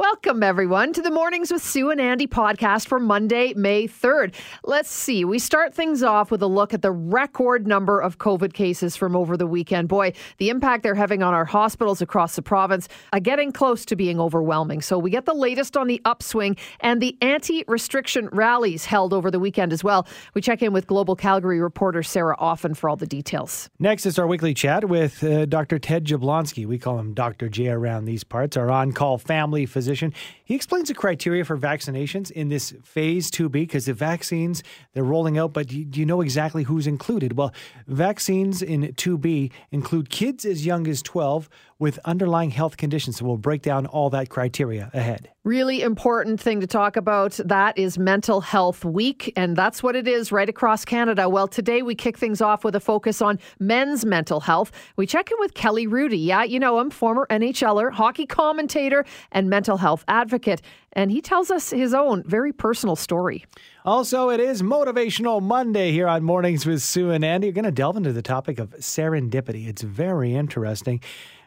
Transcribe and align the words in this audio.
Welcome, 0.00 0.42
everyone, 0.42 0.94
to 0.94 1.02
the 1.02 1.10
Mornings 1.10 1.52
with 1.52 1.62
Sue 1.62 1.90
and 1.90 2.00
Andy 2.00 2.26
podcast 2.26 2.88
for 2.88 2.98
Monday, 2.98 3.52
May 3.52 3.86
3rd. 3.86 4.34
Let's 4.64 4.90
see. 4.90 5.26
We 5.26 5.38
start 5.38 5.74
things 5.74 6.02
off 6.02 6.30
with 6.30 6.40
a 6.40 6.46
look 6.46 6.72
at 6.72 6.80
the 6.80 6.90
record 6.90 7.66
number 7.66 8.00
of 8.00 8.16
COVID 8.16 8.54
cases 8.54 8.96
from 8.96 9.14
over 9.14 9.36
the 9.36 9.46
weekend. 9.46 9.88
Boy, 9.88 10.14
the 10.38 10.48
impact 10.48 10.84
they're 10.84 10.94
having 10.94 11.22
on 11.22 11.34
our 11.34 11.44
hospitals 11.44 12.00
across 12.00 12.34
the 12.34 12.40
province 12.40 12.88
are 13.12 13.20
getting 13.20 13.52
close 13.52 13.84
to 13.84 13.94
being 13.94 14.18
overwhelming. 14.18 14.80
So 14.80 14.98
we 14.98 15.10
get 15.10 15.26
the 15.26 15.34
latest 15.34 15.76
on 15.76 15.86
the 15.86 16.00
upswing 16.06 16.56
and 16.80 17.02
the 17.02 17.14
anti 17.20 17.62
restriction 17.68 18.30
rallies 18.32 18.86
held 18.86 19.12
over 19.12 19.30
the 19.30 19.38
weekend 19.38 19.70
as 19.70 19.84
well. 19.84 20.06
We 20.32 20.40
check 20.40 20.62
in 20.62 20.72
with 20.72 20.86
Global 20.86 21.14
Calgary 21.14 21.60
reporter 21.60 22.02
Sarah 22.02 22.36
Offin 22.38 22.74
for 22.74 22.88
all 22.88 22.96
the 22.96 23.06
details. 23.06 23.68
Next 23.78 24.06
is 24.06 24.18
our 24.18 24.26
weekly 24.26 24.54
chat 24.54 24.88
with 24.88 25.22
uh, 25.22 25.44
Dr. 25.44 25.78
Ted 25.78 26.06
Jablonski. 26.06 26.64
We 26.64 26.78
call 26.78 26.98
him 26.98 27.12
Dr. 27.12 27.50
J 27.50 27.68
around 27.68 28.06
these 28.06 28.24
parts, 28.24 28.56
our 28.56 28.70
on 28.70 28.92
call 28.92 29.18
family 29.18 29.66
physician 29.66 29.89
physician. 29.90 30.14
He 30.44 30.54
explains 30.54 30.88
the 30.88 30.94
criteria 30.94 31.44
for 31.44 31.58
vaccinations 31.58 32.30
in 32.30 32.48
this 32.48 32.72
phase 32.84 33.28
2B 33.30 33.52
because 33.52 33.86
the 33.86 33.92
vaccines 33.92 34.62
they're 34.92 35.02
rolling 35.02 35.36
out, 35.36 35.52
but 35.52 35.66
do 35.66 35.76
you 35.76 36.06
know 36.06 36.20
exactly 36.20 36.62
who's 36.62 36.86
included? 36.86 37.36
Well, 37.36 37.52
vaccines 37.88 38.62
in 38.62 38.82
2B 38.82 39.50
include 39.72 40.08
kids 40.08 40.44
as 40.44 40.64
young 40.64 40.86
as 40.86 41.02
12 41.02 41.48
with 41.80 41.98
underlying 42.04 42.50
health 42.50 42.76
conditions. 42.76 43.16
So 43.16 43.24
we'll 43.24 43.38
break 43.38 43.62
down 43.62 43.86
all 43.86 44.10
that 44.10 44.28
criteria 44.28 44.90
ahead. 44.94 45.30
Really 45.42 45.80
important 45.80 46.38
thing 46.38 46.60
to 46.60 46.66
talk 46.66 46.96
about. 46.96 47.40
That 47.42 47.76
is 47.78 47.98
Mental 47.98 48.42
Health 48.42 48.84
Week, 48.84 49.32
and 49.36 49.56
that's 49.56 49.82
what 49.82 49.96
it 49.96 50.06
is 50.06 50.30
right 50.30 50.48
across 50.48 50.84
Canada. 50.84 51.30
Well, 51.30 51.48
today 51.48 51.80
we 51.80 51.94
kick 51.94 52.18
things 52.18 52.42
off 52.42 52.62
with 52.62 52.76
a 52.76 52.80
focus 52.80 53.22
on 53.22 53.38
men's 53.58 54.04
mental 54.04 54.40
health. 54.40 54.70
We 54.96 55.06
check 55.06 55.30
in 55.30 55.38
with 55.40 55.54
Kelly 55.54 55.86
Hrudey. 55.86 56.22
Yeah, 56.22 56.44
you 56.44 56.60
know 56.60 56.78
him, 56.78 56.90
former 56.90 57.26
NHLer, 57.30 57.90
hockey 57.90 58.26
commentator, 58.26 59.06
and 59.32 59.48
mental 59.48 59.78
health 59.78 60.04
advocate. 60.06 60.60
And 60.92 61.10
he 61.10 61.22
tells 61.22 61.50
us 61.50 61.70
his 61.70 61.94
own 61.94 62.22
very 62.24 62.52
personal 62.52 62.96
story. 62.96 63.46
Also, 63.86 64.28
it 64.28 64.40
is 64.40 64.60
Motivational 64.60 65.40
Monday 65.40 65.92
here 65.92 66.06
on 66.06 66.22
Mornings 66.22 66.66
with 66.66 66.82
Sue 66.82 67.10
and 67.10 67.24
Andy. 67.24 67.46
You're 67.46 67.54
going 67.54 67.64
to 67.64 67.70
delve 67.70 67.96
into 67.96 68.12
the 68.12 68.20
topic 68.20 68.58
of 68.58 68.70
serendipity. 68.72 69.68
It's 69.68 69.80
very 69.80 70.34
interesting. 70.34 71.00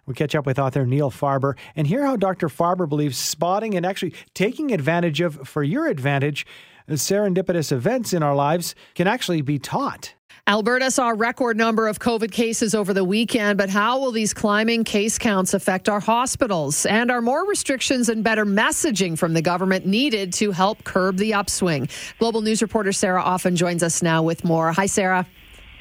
We 0.06 0.14
catch 0.14 0.36
up 0.36 0.46
with 0.46 0.60
author 0.60 0.86
Neil 0.86 1.12
Farber 1.12 1.56
and 1.76 1.88
hear 1.88 2.06
how 2.06 2.16
Dr. 2.16 2.50
Farber 2.50 2.88
believes 2.88 3.18
spotting 3.18 3.76
and 3.76 3.86
actually 3.86 4.14
taking 4.34 4.72
advantage 4.72 5.22
of, 5.22 5.48
for 5.48 5.64
your 5.64 5.88
advantage, 5.88 6.46
serendipitous 6.90 7.72
events 7.72 8.14
in 8.14 8.22
our 8.22 8.36
lives 8.36 8.76
can 8.96 9.08
actually 9.08 9.42
be 9.42 9.58
taught. 9.60 10.14
Alberta 10.46 10.92
saw 10.92 11.12
a 11.12 11.14
record 11.14 11.56
number 11.56 11.88
of 11.88 12.00
COVID 12.00 12.34
cases 12.34 12.76
over 12.76 12.94
the 12.94 13.06
weekend, 13.06 13.58
but 13.58 13.70
how 13.70 13.98
will 13.98 14.12
these 14.12 14.34
climbing 14.34 14.84
case 14.84 15.18
counts 15.18 15.54
affect 15.54 15.88
our 15.88 16.02
hospitals? 16.02 16.86
And 16.86 17.10
are 17.10 17.22
more 17.22 17.48
restrictions 17.48 18.10
and 18.10 18.26
better 18.26 18.46
messaging 18.46 19.18
from 19.18 19.36
the 19.36 19.42
government 19.42 19.86
needed 19.86 20.34
to 20.34 20.52
help 20.52 20.84
curb 20.84 21.16
the 21.16 21.34
upswing? 21.34 21.88
Global 22.20 22.42
News 22.42 22.62
reporter 22.62 22.92
Sarah 22.92 23.24
Offin 23.24 23.56
joins 23.56 23.84
us 23.84 24.04
now 24.04 24.22
with 24.22 24.44
more. 24.44 24.74
Hi, 24.74 24.86
Sarah. 24.86 25.26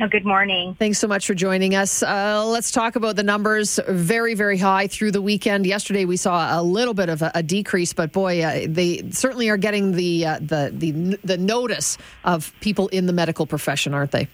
Oh, 0.01 0.09
good 0.09 0.25
morning. 0.25 0.75
Thanks 0.79 0.99
so 0.99 1.07
much 1.07 1.27
for 1.27 1.35
joining 1.35 1.75
us. 1.75 2.03
Uh, 2.03 2.45
let's 2.47 2.71
talk 2.71 2.97
about 2.97 3.15
the 3.15 3.23
numbers. 3.23 3.79
Very, 3.87 4.35
very 4.35 4.57
high 4.57 4.87
through 4.87 5.13
the 5.13 5.21
weekend. 5.21 5.67
Yesterday, 5.67 6.07
we 6.07 6.17
saw 6.17 6.59
a 6.59 6.63
little 6.63 6.95
bit 6.95 7.09
of 7.09 7.23
a, 7.23 7.31
a 7.35 7.43
decrease, 7.43 7.93
but 7.93 8.11
boy, 8.11 8.43
uh, 8.43 8.67
they 8.67 9.11
certainly 9.11 9.49
are 9.51 9.59
getting 9.59 9.93
the, 9.93 10.27
uh, 10.27 10.39
the 10.41 10.73
the 10.75 11.19
the 11.23 11.37
notice 11.37 11.99
of 12.25 12.53
people 12.61 12.89
in 12.89 13.07
the 13.07 13.13
medical 13.13 13.47
profession, 13.47 13.93
aren't 13.93 14.13
they? 14.13 14.29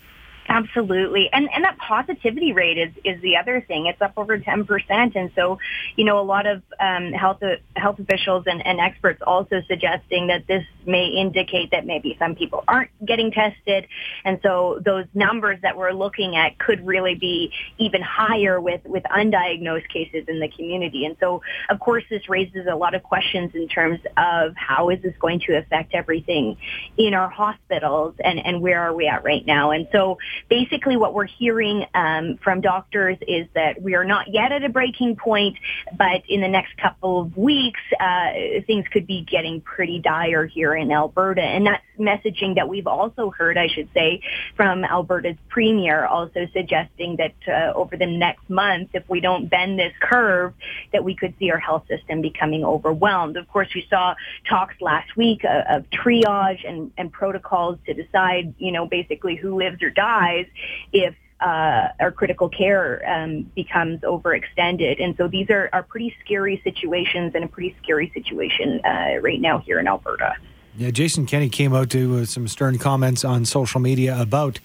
Absolutely. 0.50 1.28
And 1.30 1.48
and 1.54 1.64
that 1.64 1.76
positivity 1.76 2.52
rate 2.52 2.78
is 2.78 2.90
is 3.04 3.20
the 3.20 3.36
other 3.36 3.60
thing. 3.60 3.86
It's 3.86 4.00
up 4.00 4.14
over 4.16 4.38
10%. 4.38 4.66
And 5.14 5.30
so, 5.34 5.58
you 5.96 6.04
know, 6.04 6.18
a 6.18 6.22
lot 6.22 6.46
of 6.46 6.62
um, 6.80 7.12
health 7.12 7.42
health 7.76 7.98
officials 7.98 8.44
and, 8.46 8.66
and 8.66 8.80
experts 8.80 9.20
also 9.26 9.60
suggesting 9.68 10.28
that 10.28 10.46
this 10.46 10.64
may 10.86 11.08
indicate 11.08 11.70
that 11.72 11.84
maybe 11.84 12.16
some 12.18 12.34
people 12.34 12.64
aren't 12.66 12.90
getting 13.04 13.30
tested. 13.30 13.86
And 14.24 14.40
so 14.42 14.80
those 14.82 15.04
numbers 15.12 15.58
that 15.62 15.76
we're 15.76 15.92
looking 15.92 16.34
at 16.34 16.58
could 16.58 16.86
really 16.86 17.14
be 17.14 17.52
even 17.76 18.00
higher 18.00 18.58
with, 18.58 18.80
with 18.86 19.02
undiagnosed 19.04 19.88
cases 19.90 20.24
in 20.28 20.40
the 20.40 20.48
community. 20.48 21.04
And 21.04 21.16
so, 21.20 21.42
of 21.68 21.78
course, 21.78 22.04
this 22.08 22.28
raises 22.28 22.66
a 22.70 22.74
lot 22.74 22.94
of 22.94 23.02
questions 23.02 23.54
in 23.54 23.68
terms 23.68 24.00
of 24.16 24.54
how 24.56 24.88
is 24.88 25.02
this 25.02 25.14
going 25.20 25.40
to 25.40 25.58
affect 25.58 25.94
everything 25.94 26.56
in 26.96 27.12
our 27.12 27.28
hospitals 27.28 28.14
and, 28.24 28.38
and 28.38 28.62
where 28.62 28.80
are 28.80 28.94
we 28.94 29.06
at 29.06 29.24
right 29.24 29.44
now. 29.44 29.72
And 29.72 29.86
so 29.92 30.16
basically 30.48 30.96
what 30.96 31.14
we're 31.14 31.26
hearing 31.26 31.86
um, 31.94 32.38
from 32.42 32.60
doctors 32.60 33.16
is 33.26 33.46
that 33.54 33.80
we 33.80 33.94
are 33.94 34.04
not 34.04 34.32
yet 34.32 34.52
at 34.52 34.64
a 34.64 34.68
breaking 34.68 35.16
point, 35.16 35.56
but 35.96 36.22
in 36.28 36.40
the 36.40 36.48
next 36.48 36.76
couple 36.76 37.20
of 37.20 37.36
weeks, 37.36 37.80
uh, 38.00 38.30
things 38.66 38.84
could 38.92 39.06
be 39.06 39.22
getting 39.22 39.60
pretty 39.60 39.98
dire 39.98 40.46
here 40.46 40.74
in 40.74 40.90
Alberta. 40.90 41.42
And 41.42 41.66
that's 41.66 41.82
messaging 41.98 42.54
that 42.56 42.68
we've 42.68 42.86
also 42.86 43.30
heard, 43.30 43.58
I 43.58 43.68
should 43.68 43.88
say, 43.94 44.22
from 44.56 44.84
Alberta's 44.84 45.36
premier, 45.48 46.06
also 46.06 46.46
suggesting 46.52 47.16
that 47.16 47.34
uh, 47.46 47.76
over 47.76 47.96
the 47.96 48.06
next 48.06 48.48
month, 48.48 48.90
if 48.94 49.08
we 49.08 49.20
don't 49.20 49.48
bend 49.48 49.78
this 49.78 49.92
curve, 50.00 50.54
that 50.92 51.04
we 51.04 51.14
could 51.14 51.34
see 51.38 51.50
our 51.50 51.58
health 51.58 51.84
system 51.88 52.22
becoming 52.22 52.64
overwhelmed. 52.64 53.36
Of 53.36 53.48
course, 53.48 53.68
we 53.74 53.86
saw 53.88 54.14
talks 54.48 54.74
last 54.80 55.16
week 55.16 55.44
of, 55.44 55.82
of 55.82 55.90
triage 55.90 56.68
and, 56.68 56.90
and 56.96 57.12
protocols 57.12 57.78
to 57.86 57.94
decide, 57.94 58.54
you 58.58 58.72
know, 58.72 58.86
basically 58.86 59.36
who 59.36 59.56
lives 59.56 59.82
or 59.82 59.90
dies 59.90 60.46
if 60.92 61.14
uh, 61.40 61.88
our 62.00 62.10
critical 62.10 62.48
care 62.48 63.02
um, 63.08 63.50
becomes 63.54 64.00
overextended. 64.00 65.02
And 65.02 65.16
so 65.16 65.28
these 65.28 65.48
are, 65.50 65.68
are 65.72 65.82
pretty 65.82 66.14
scary 66.24 66.60
situations 66.64 67.32
and 67.34 67.44
a 67.44 67.48
pretty 67.48 67.76
scary 67.82 68.10
situation 68.12 68.80
uh, 68.84 69.20
right 69.20 69.40
now 69.40 69.58
here 69.58 69.78
in 69.78 69.86
Alberta. 69.86 70.34
Yeah, 70.78 70.92
Jason 70.92 71.26
Kenney 71.26 71.48
came 71.48 71.74
out 71.74 71.90
to 71.90 72.18
uh, 72.18 72.24
some 72.24 72.46
stern 72.46 72.78
comments 72.78 73.24
on 73.24 73.44
social 73.44 73.80
media 73.80 74.16
about 74.16 74.60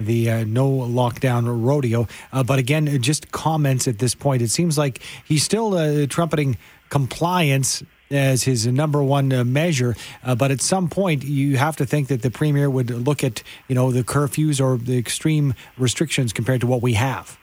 the 0.00 0.30
uh, 0.30 0.44
no 0.44 0.70
lockdown 0.70 1.44
rodeo. 1.62 2.08
Uh, 2.32 2.42
but 2.42 2.58
again, 2.58 3.02
just 3.02 3.30
comments 3.30 3.86
at 3.86 3.98
this 3.98 4.14
point. 4.14 4.40
It 4.40 4.50
seems 4.50 4.78
like 4.78 5.02
he's 5.22 5.42
still 5.42 5.74
uh, 5.74 6.06
trumpeting 6.06 6.56
compliance 6.88 7.82
as 8.10 8.44
his 8.44 8.66
number 8.66 9.02
one 9.02 9.30
uh, 9.34 9.44
measure. 9.44 9.96
Uh, 10.24 10.34
but 10.34 10.50
at 10.50 10.62
some 10.62 10.88
point, 10.88 11.24
you 11.24 11.58
have 11.58 11.76
to 11.76 11.84
think 11.84 12.08
that 12.08 12.22
the 12.22 12.30
premier 12.30 12.70
would 12.70 12.88
look 12.88 13.22
at 13.22 13.42
you 13.68 13.74
know 13.74 13.92
the 13.92 14.02
curfews 14.02 14.62
or 14.62 14.78
the 14.78 14.96
extreme 14.96 15.52
restrictions 15.76 16.32
compared 16.32 16.62
to 16.62 16.66
what 16.66 16.80
we 16.80 16.94
have. 16.94 17.38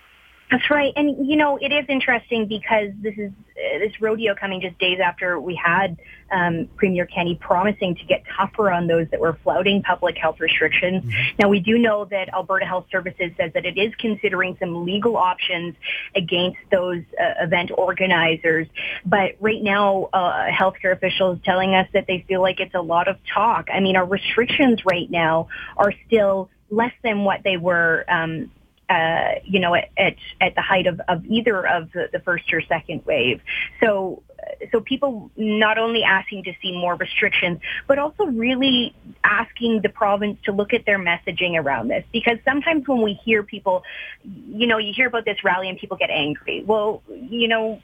That's 0.49 0.69
right. 0.69 0.93
And, 0.95 1.27
you 1.27 1.35
know, 1.35 1.57
it 1.57 1.73
is 1.73 1.85
interesting 1.89 2.47
because 2.47 2.91
this 3.01 3.15
is 3.17 3.31
uh, 3.31 3.79
this 3.79 3.99
rodeo 3.99 4.33
coming 4.33 4.61
just 4.61 4.77
days 4.79 4.99
after 5.03 5.39
we 5.39 5.55
had 5.55 5.97
um, 6.31 6.69
Premier 6.77 7.05
Kenney 7.05 7.35
promising 7.35 7.95
to 7.95 8.05
get 8.05 8.23
tougher 8.37 8.71
on 8.71 8.87
those 8.87 9.09
that 9.09 9.19
were 9.19 9.37
flouting 9.43 9.83
public 9.83 10.17
health 10.17 10.39
restrictions. 10.39 11.03
Mm-hmm. 11.03 11.35
Now, 11.39 11.49
we 11.49 11.59
do 11.59 11.77
know 11.77 12.05
that 12.05 12.33
Alberta 12.33 12.65
Health 12.65 12.85
Services 12.91 13.31
says 13.37 13.51
that 13.53 13.65
it 13.65 13.77
is 13.77 13.93
considering 13.95 14.55
some 14.59 14.85
legal 14.85 15.17
options 15.17 15.75
against 16.15 16.59
those 16.71 17.03
uh, 17.19 17.43
event 17.43 17.71
organizers. 17.77 18.67
But 19.05 19.35
right 19.41 19.61
now, 19.61 20.09
uh, 20.13 20.45
healthcare 20.47 20.93
officials 20.93 21.39
telling 21.43 21.75
us 21.75 21.87
that 21.93 22.07
they 22.07 22.23
feel 22.25 22.41
like 22.41 22.61
it's 22.61 22.75
a 22.75 22.81
lot 22.81 23.09
of 23.09 23.17
talk. 23.33 23.67
I 23.73 23.81
mean, 23.81 23.97
our 23.97 24.05
restrictions 24.05 24.85
right 24.85 25.09
now 25.11 25.49
are 25.75 25.93
still 26.05 26.49
less 26.69 26.93
than 27.03 27.23
what 27.23 27.41
they 27.43 27.57
were 27.57 28.05
um, 28.07 28.51
uh, 28.89 29.35
you 29.43 29.59
know, 29.59 29.75
at, 29.75 29.89
at, 29.97 30.15
at 30.39 30.55
the 30.55 30.61
height 30.61 30.87
of, 30.87 31.01
of 31.07 31.25
either 31.25 31.67
of 31.67 31.91
the, 31.91 32.09
the 32.11 32.19
first 32.19 32.51
or 32.53 32.61
second 32.61 33.05
wave. 33.05 33.41
So, 33.81 34.23
so 34.71 34.79
people 34.79 35.29
not 35.35 35.77
only 35.77 36.03
asking 36.03 36.45
to 36.45 36.53
see 36.61 36.71
more 36.71 36.95
restrictions, 36.95 37.59
but 37.87 37.99
also 37.99 38.25
really 38.25 38.95
asking 39.23 39.81
the 39.81 39.89
province 39.89 40.39
to 40.45 40.51
look 40.53 40.73
at 40.73 40.85
their 40.85 40.99
messaging 40.99 41.61
around 41.61 41.89
this. 41.89 42.05
Because 42.13 42.37
sometimes 42.45 42.87
when 42.87 43.01
we 43.01 43.13
hear 43.25 43.43
people, 43.43 43.83
you 44.23 44.67
know, 44.67 44.77
you 44.77 44.93
hear 44.93 45.07
about 45.07 45.25
this 45.25 45.43
rally 45.43 45.67
and 45.67 45.77
people 45.77 45.97
get 45.97 46.09
angry. 46.09 46.63
Well, 46.65 47.03
you 47.09 47.49
know, 47.49 47.81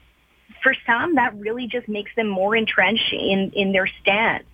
for 0.62 0.74
some, 0.86 1.16
that 1.16 1.38
really 1.38 1.66
just 1.66 1.88
makes 1.88 2.14
them 2.16 2.28
more 2.28 2.56
entrenched 2.56 3.12
in, 3.12 3.50
in 3.54 3.72
their 3.72 3.86
stance. 4.00 4.44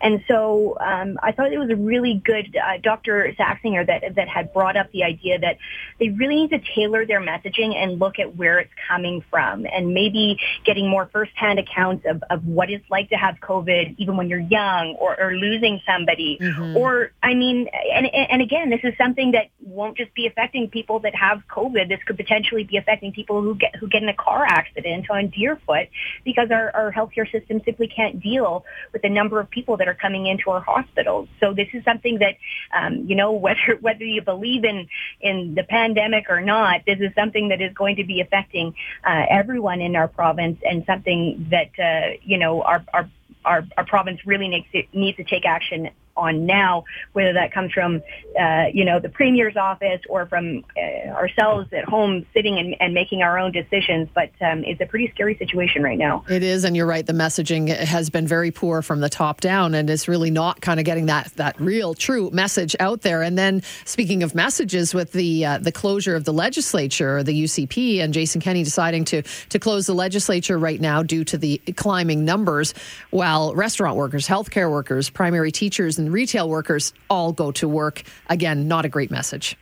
And 0.00 0.24
so 0.28 0.76
um, 0.80 1.18
I 1.22 1.32
thought 1.32 1.52
it 1.52 1.58
was 1.58 1.70
a 1.70 1.76
really 1.76 2.20
good 2.24 2.56
uh, 2.56 2.78
Dr. 2.82 3.34
Saxinger 3.38 3.86
that 3.86 4.14
that 4.16 4.28
had 4.28 4.52
brought 4.52 4.76
up 4.76 4.90
the 4.92 5.04
idea 5.04 5.38
that 5.38 5.58
they 5.98 6.08
really 6.10 6.36
need 6.36 6.50
to 6.50 6.60
tailor 6.74 7.06
their 7.06 7.20
messaging 7.20 7.74
and 7.74 7.98
look 7.98 8.18
at 8.18 8.36
where 8.36 8.58
it's 8.58 8.72
coming 8.88 9.24
from, 9.30 9.66
and 9.66 9.94
maybe 9.94 10.38
getting 10.64 10.88
more 10.88 11.08
firsthand 11.12 11.58
accounts 11.58 12.04
of, 12.06 12.22
of 12.30 12.46
what 12.46 12.70
it's 12.70 12.88
like 12.90 13.10
to 13.10 13.16
have 13.16 13.36
COVID, 13.40 13.96
even 13.98 14.16
when 14.16 14.28
you're 14.28 14.38
young, 14.38 14.96
or, 14.98 15.18
or 15.20 15.34
losing 15.34 15.80
somebody, 15.86 16.38
mm-hmm. 16.40 16.76
or 16.76 17.12
I 17.22 17.34
mean, 17.34 17.68
and 17.92 18.06
and 18.06 18.42
again, 18.42 18.70
this 18.70 18.80
is 18.82 18.94
something 18.98 19.32
that 19.32 19.48
won't 19.60 19.96
just 19.96 20.14
be 20.14 20.26
affecting 20.26 20.68
people 20.68 21.00
that 21.00 21.14
have 21.14 21.42
COVID. 21.48 21.88
This 21.88 22.00
could 22.06 22.16
potentially 22.16 22.64
be 22.64 22.76
affecting 22.76 23.12
people 23.12 23.42
who 23.42 23.54
get 23.54 23.76
who 23.76 23.88
get 23.88 24.02
in 24.02 24.08
a 24.08 24.14
car 24.14 24.44
accident 24.44 25.10
on 25.10 25.28
Deerfoot 25.28 25.88
because 26.24 26.50
our, 26.50 26.70
our 26.74 26.92
healthcare 26.92 27.30
system 27.30 27.60
simply 27.64 27.88
can't 27.88 28.20
deal 28.20 28.64
with 28.92 29.02
the 29.02 29.08
number 29.08 29.40
of 29.40 29.50
people 29.50 29.57
that 29.66 29.88
are 29.88 29.94
coming 29.94 30.26
into 30.26 30.50
our 30.50 30.60
hospitals. 30.60 31.28
So 31.40 31.52
this 31.52 31.68
is 31.72 31.84
something 31.84 32.18
that, 32.18 32.36
um, 32.76 33.04
you 33.06 33.16
know, 33.16 33.32
whether 33.46 33.78
whether 33.80 34.04
you 34.04 34.22
believe 34.22 34.64
in 34.64 34.88
in 35.20 35.54
the 35.54 35.64
pandemic 35.64 36.26
or 36.28 36.40
not, 36.40 36.82
this 36.86 36.98
is 37.00 37.14
something 37.14 37.48
that 37.48 37.60
is 37.60 37.72
going 37.74 37.96
to 37.96 38.04
be 38.04 38.20
affecting 38.20 38.74
uh, 39.04 39.24
everyone 39.28 39.80
in 39.80 39.96
our 39.96 40.08
province 40.08 40.58
and 40.68 40.84
something 40.86 41.46
that 41.50 41.70
uh, 41.78 42.16
you 42.22 42.38
know 42.38 42.62
our 42.62 42.84
our 42.92 43.10
our, 43.44 43.64
our 43.76 43.84
province 43.84 44.20
really 44.26 44.48
needs 44.48 44.66
to, 44.72 44.82
needs 44.92 45.16
to 45.16 45.24
take 45.24 45.46
action 45.46 45.90
on 46.18 46.46
now, 46.46 46.84
whether 47.12 47.32
that 47.32 47.52
comes 47.52 47.72
from, 47.72 48.02
uh, 48.38 48.66
you 48.72 48.84
know, 48.84 49.00
the 49.00 49.08
premier's 49.08 49.56
office 49.56 50.00
or 50.08 50.26
from 50.26 50.64
uh, 50.76 51.08
ourselves 51.10 51.72
at 51.72 51.84
home 51.84 52.26
sitting 52.34 52.58
and, 52.58 52.76
and, 52.80 52.94
making 52.94 53.22
our 53.22 53.38
own 53.38 53.52
decisions. 53.52 54.08
But 54.14 54.30
um, 54.40 54.64
it's 54.64 54.80
a 54.80 54.86
pretty 54.86 55.10
scary 55.14 55.36
situation 55.38 55.82
right 55.82 55.98
now. 55.98 56.24
It 56.28 56.42
is, 56.42 56.64
and 56.64 56.76
you're 56.76 56.86
right. 56.86 57.06
The 57.06 57.12
messaging 57.12 57.68
has 57.68 58.10
been 58.10 58.26
very 58.26 58.50
poor 58.50 58.82
from 58.82 59.00
the 59.00 59.08
top 59.08 59.40
down, 59.40 59.74
and 59.74 59.88
it's 59.88 60.08
really 60.08 60.30
not 60.30 60.60
kind 60.60 60.80
of 60.80 60.84
getting 60.84 61.06
that 61.06 61.32
that 61.36 61.60
real, 61.60 61.94
true 61.94 62.30
message 62.30 62.74
out 62.80 63.02
there. 63.02 63.22
And 63.22 63.38
then, 63.38 63.62
speaking 63.84 64.22
of 64.22 64.34
messages, 64.34 64.94
with 64.94 65.12
the 65.12 65.44
uh, 65.44 65.58
the 65.58 65.72
closure 65.72 66.16
of 66.16 66.24
the 66.24 66.32
legislature, 66.32 67.22
the 67.22 67.44
UCP, 67.44 68.00
and 68.00 68.12
Jason 68.12 68.40
Kenney 68.40 68.64
deciding 68.64 69.04
to 69.06 69.22
to 69.22 69.58
close 69.58 69.86
the 69.86 69.94
legislature 69.94 70.58
right 70.58 70.80
now 70.80 71.02
due 71.02 71.24
to 71.24 71.38
the 71.38 71.58
climbing 71.76 72.24
numbers, 72.24 72.74
while 73.10 73.54
restaurant 73.54 73.96
workers, 73.96 74.26
healthcare 74.26 74.70
workers, 74.70 75.08
primary 75.10 75.52
teachers, 75.52 75.98
and 75.98 76.07
retail 76.12 76.48
workers 76.48 76.92
all 77.08 77.32
go 77.32 77.50
to 77.52 77.68
work. 77.68 78.02
Again, 78.28 78.68
not 78.68 78.84
a 78.84 78.88
great 78.88 79.10
message. 79.10 79.56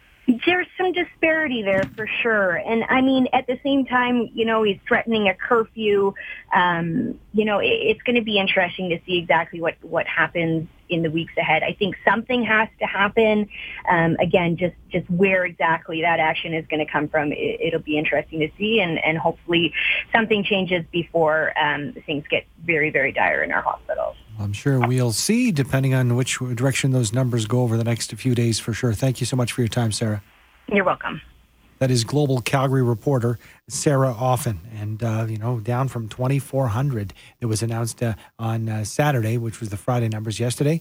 There's 0.45 0.67
some 0.77 0.93
disparity 0.93 1.63
there 1.63 1.85
for 1.95 2.09
sure. 2.23 2.57
And 2.57 2.83
I 2.89 3.01
mean, 3.01 3.29
at 3.33 3.47
the 3.47 3.61
same 3.63 3.87
time, 3.87 4.29
you 4.35 4.45
know, 4.45 4.65
he's 4.65 4.79
threatening 4.89 5.29
a 5.29 5.35
curfew. 5.35 6.15
Um, 6.53 7.21
you 7.33 7.45
know, 7.45 7.59
it, 7.61 7.69
it's 7.69 8.03
going 8.03 8.17
to 8.17 8.23
be 8.23 8.39
interesting 8.39 8.91
to 8.91 8.99
see 9.07 9.19
exactly 9.19 9.61
what, 9.61 9.77
what 9.83 10.07
happens 10.07 10.69
in 10.89 11.03
the 11.03 11.11
weeks 11.11 11.33
ahead. 11.37 11.63
I 11.63 11.73
think 11.73 11.97
something 12.05 12.45
has 12.45 12.69
to 12.81 12.87
happen. 12.87 13.49
Um, 13.91 14.17
again, 14.21 14.57
just, 14.57 14.75
just 14.91 15.09
where 15.11 15.45
exactly 15.45 16.03
that 16.03 16.21
action 16.21 16.55
is 16.55 16.67
going 16.67 16.85
to 16.85 16.91
come 16.91 17.09
from, 17.09 17.33
it, 17.33 17.73
will 17.73 17.81
be 17.81 17.99
interesting 17.99 18.41
to 18.41 18.49
see. 18.59 18.81
And, 18.81 19.03
and 19.05 19.19
hopefully 19.19 19.73
something 20.15 20.45
changes 20.45 20.85
before 20.91 21.53
um, 21.59 21.95
things 22.07 22.25
get 22.31 22.47
very, 22.65 22.91
very 22.91 23.13
dire 23.13 23.43
in 23.43 23.53
our 23.53 23.63
hospitals. 23.63 24.17
I'm 24.39 24.53
sure 24.53 24.87
we'll 24.87 25.13
see, 25.13 25.51
depending 25.51 25.95
on 25.95 26.15
which 26.15 26.39
direction 26.39 26.91
those 26.91 27.13
numbers 27.13 27.47
go 27.47 27.63
over 27.63 27.77
the 27.77 27.85
next 27.85 28.13
few 28.15 28.35
days 28.35 28.59
for 28.59 28.73
sure. 28.73 28.93
Thank 28.93 29.21
you 29.21 29.27
so 29.27 29.37
much 29.37 29.53
for 29.53 29.63
your 29.63 29.69
time, 29.69 29.93
Sarah. 29.93 30.23
You're 30.69 30.85
welcome. 30.85 31.21
That 31.79 31.91
is 31.91 32.05
Global 32.05 32.41
Calgary 32.41 32.83
reporter 32.83 33.39
Sarah 33.69 34.15
Offin. 34.15 34.61
And, 34.79 35.03
uh, 35.03 35.27
you 35.29 35.39
know, 35.39 35.61
down 35.61 35.89
from 35.89 36.09
2,400 36.09 37.13
that 37.41 37.49
was 37.49 37.63
announced 37.63 38.03
uh, 38.03 38.15
on 38.39 38.69
uh, 38.69 38.85
Saturday, 38.85 39.37
which 39.39 39.61
was 39.61 39.69
the 39.69 39.77
Friday 39.77 40.09
numbers 40.09 40.41
yesterday, 40.41 40.81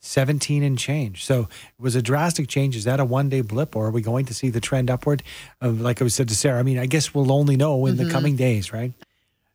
17 0.00 0.62
and 0.62 0.78
change. 0.78 1.24
So 1.24 1.42
it 1.42 1.82
was 1.82 1.94
a 1.94 2.02
drastic 2.02 2.48
change. 2.48 2.76
Is 2.76 2.84
that 2.84 3.00
a 3.00 3.04
one 3.04 3.28
day 3.28 3.42
blip 3.42 3.76
or 3.76 3.86
are 3.86 3.90
we 3.90 4.02
going 4.02 4.26
to 4.26 4.34
see 4.34 4.50
the 4.50 4.60
trend 4.60 4.90
upward? 4.90 5.22
like 5.60 6.02
I 6.02 6.08
said 6.08 6.28
to 6.28 6.34
Sarah, 6.34 6.58
I 6.58 6.62
mean, 6.62 6.78
I 6.78 6.86
guess 6.86 7.14
we'll 7.14 7.32
only 7.32 7.56
know 7.56 7.86
in 7.86 7.94
mm-hmm. 7.94 8.04
the 8.04 8.10
coming 8.10 8.36
days, 8.36 8.72
right? 8.72 8.92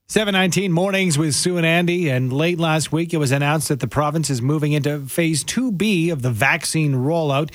719 0.10 0.72
mornings 0.72 1.20
with 1.20 1.36
Sue 1.36 1.58
and 1.58 1.66
Andy. 1.68 2.10
And 2.10 2.34
late 2.34 2.60
last 2.60 2.92
week, 2.92 3.14
it 3.14 3.18
was 3.18 3.32
announced 3.32 3.70
that 3.70 3.80
the 3.80 3.88
province 3.88 4.32
is 4.32 4.42
moving 4.42 4.72
into 4.72 5.02
phase 5.02 5.44
2B 5.44 6.12
of 6.12 6.24
the 6.24 6.32
vaccine 6.32 6.94
rollout. 6.96 7.52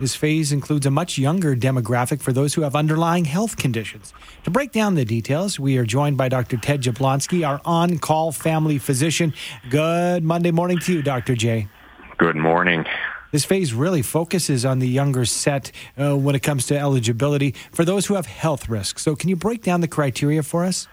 This 0.00 0.16
phase 0.16 0.50
includes 0.50 0.86
a 0.86 0.90
much 0.90 1.18
younger 1.18 1.54
demographic 1.54 2.22
for 2.22 2.32
those 2.32 2.54
who 2.54 2.62
have 2.62 2.74
underlying 2.74 3.26
health 3.26 3.58
conditions. 3.58 4.14
To 4.44 4.50
break 4.50 4.72
down 4.72 4.94
the 4.94 5.04
details, 5.04 5.60
we 5.60 5.76
are 5.76 5.84
joined 5.84 6.16
by 6.16 6.30
Dr. 6.30 6.56
Ted 6.56 6.80
Jablonski, 6.80 7.46
our 7.46 7.60
on 7.66 7.98
call 7.98 8.32
family 8.32 8.78
physician. 8.78 9.34
Good 9.68 10.24
Monday 10.24 10.52
morning 10.52 10.78
to 10.78 10.94
you, 10.94 11.02
Dr. 11.02 11.34
J. 11.36 11.68
Good 12.16 12.34
morning. 12.34 12.86
This 13.30 13.44
phase 13.44 13.74
really 13.74 14.00
focuses 14.00 14.64
on 14.64 14.78
the 14.78 14.88
younger 14.88 15.26
set 15.26 15.70
uh, 15.98 16.16
when 16.16 16.34
it 16.34 16.42
comes 16.42 16.66
to 16.68 16.78
eligibility 16.78 17.54
for 17.70 17.84
those 17.84 18.06
who 18.06 18.14
have 18.14 18.24
health 18.24 18.70
risks. 18.70 19.02
So, 19.02 19.14
can 19.14 19.28
you 19.28 19.36
break 19.36 19.62
down 19.62 19.82
the 19.82 19.88
criteria 19.88 20.42
for 20.42 20.64
us? 20.64 20.88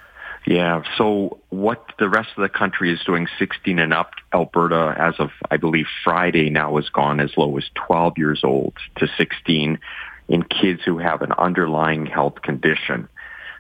Yeah. 0.48 0.84
So 0.98 1.40
what 1.50 1.92
the 2.00 2.08
rest 2.08 2.30
of 2.38 2.42
the 2.42 2.48
country 2.48 2.94
is 2.94 3.02
doing 3.06 3.28
16 3.38 3.80
and 3.80 3.94
up, 3.94 4.12
Alberta, 4.34 4.96
as 4.98 5.16
of, 5.20 5.30
I 5.52 5.58
believe, 5.58 5.88
Friday 6.06 6.50
now 6.50 6.78
has 6.78 6.88
gone 6.88 7.20
as 7.20 7.32
low 7.36 7.58
as 7.58 7.66
12 7.76 8.18
years 8.18 8.46
old 8.46 8.74
to 8.96 9.10
16 9.18 9.78
in 10.30 10.44
kids 10.44 10.82
who 10.86 11.00
have 11.00 11.22
an 11.22 11.34
underlying 11.34 12.06
health 12.06 12.42
condition. 12.44 13.10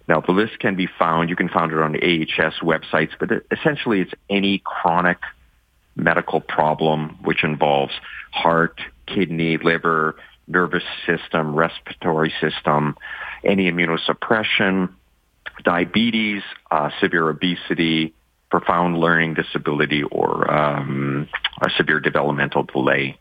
Now, 0.07 0.21
the 0.21 0.31
list 0.31 0.59
can 0.59 0.75
be 0.75 0.87
found. 0.87 1.29
You 1.29 1.35
can 1.35 1.49
find 1.49 1.73
it 1.73 1.77
on 1.77 1.97
AHS 1.97 2.59
websites, 2.61 3.11
but 3.19 3.31
essentially 3.51 3.99
it's 3.99 4.13
any 4.29 4.61
chronic 4.63 5.17
medical 5.97 6.39
problem 6.39 7.17
which 7.21 7.43
involves 7.43 7.93
heart, 8.31 8.79
kidney, 9.07 9.57
liver, 9.57 10.15
nervous 10.47 10.83
system, 11.05 11.53
respiratory 11.53 12.33
system, 12.39 12.95
any 13.43 13.69
immunosuppression, 13.69 14.87
diabetes, 15.63 16.43
uh, 16.71 16.89
severe 16.99 17.29
obesity, 17.29 18.13
profound 18.49 18.97
learning 18.97 19.33
disability, 19.33 20.03
or 20.03 20.51
um, 20.51 21.27
a 21.61 21.69
severe 21.77 21.99
developmental 21.99 22.63
delay. 22.63 23.17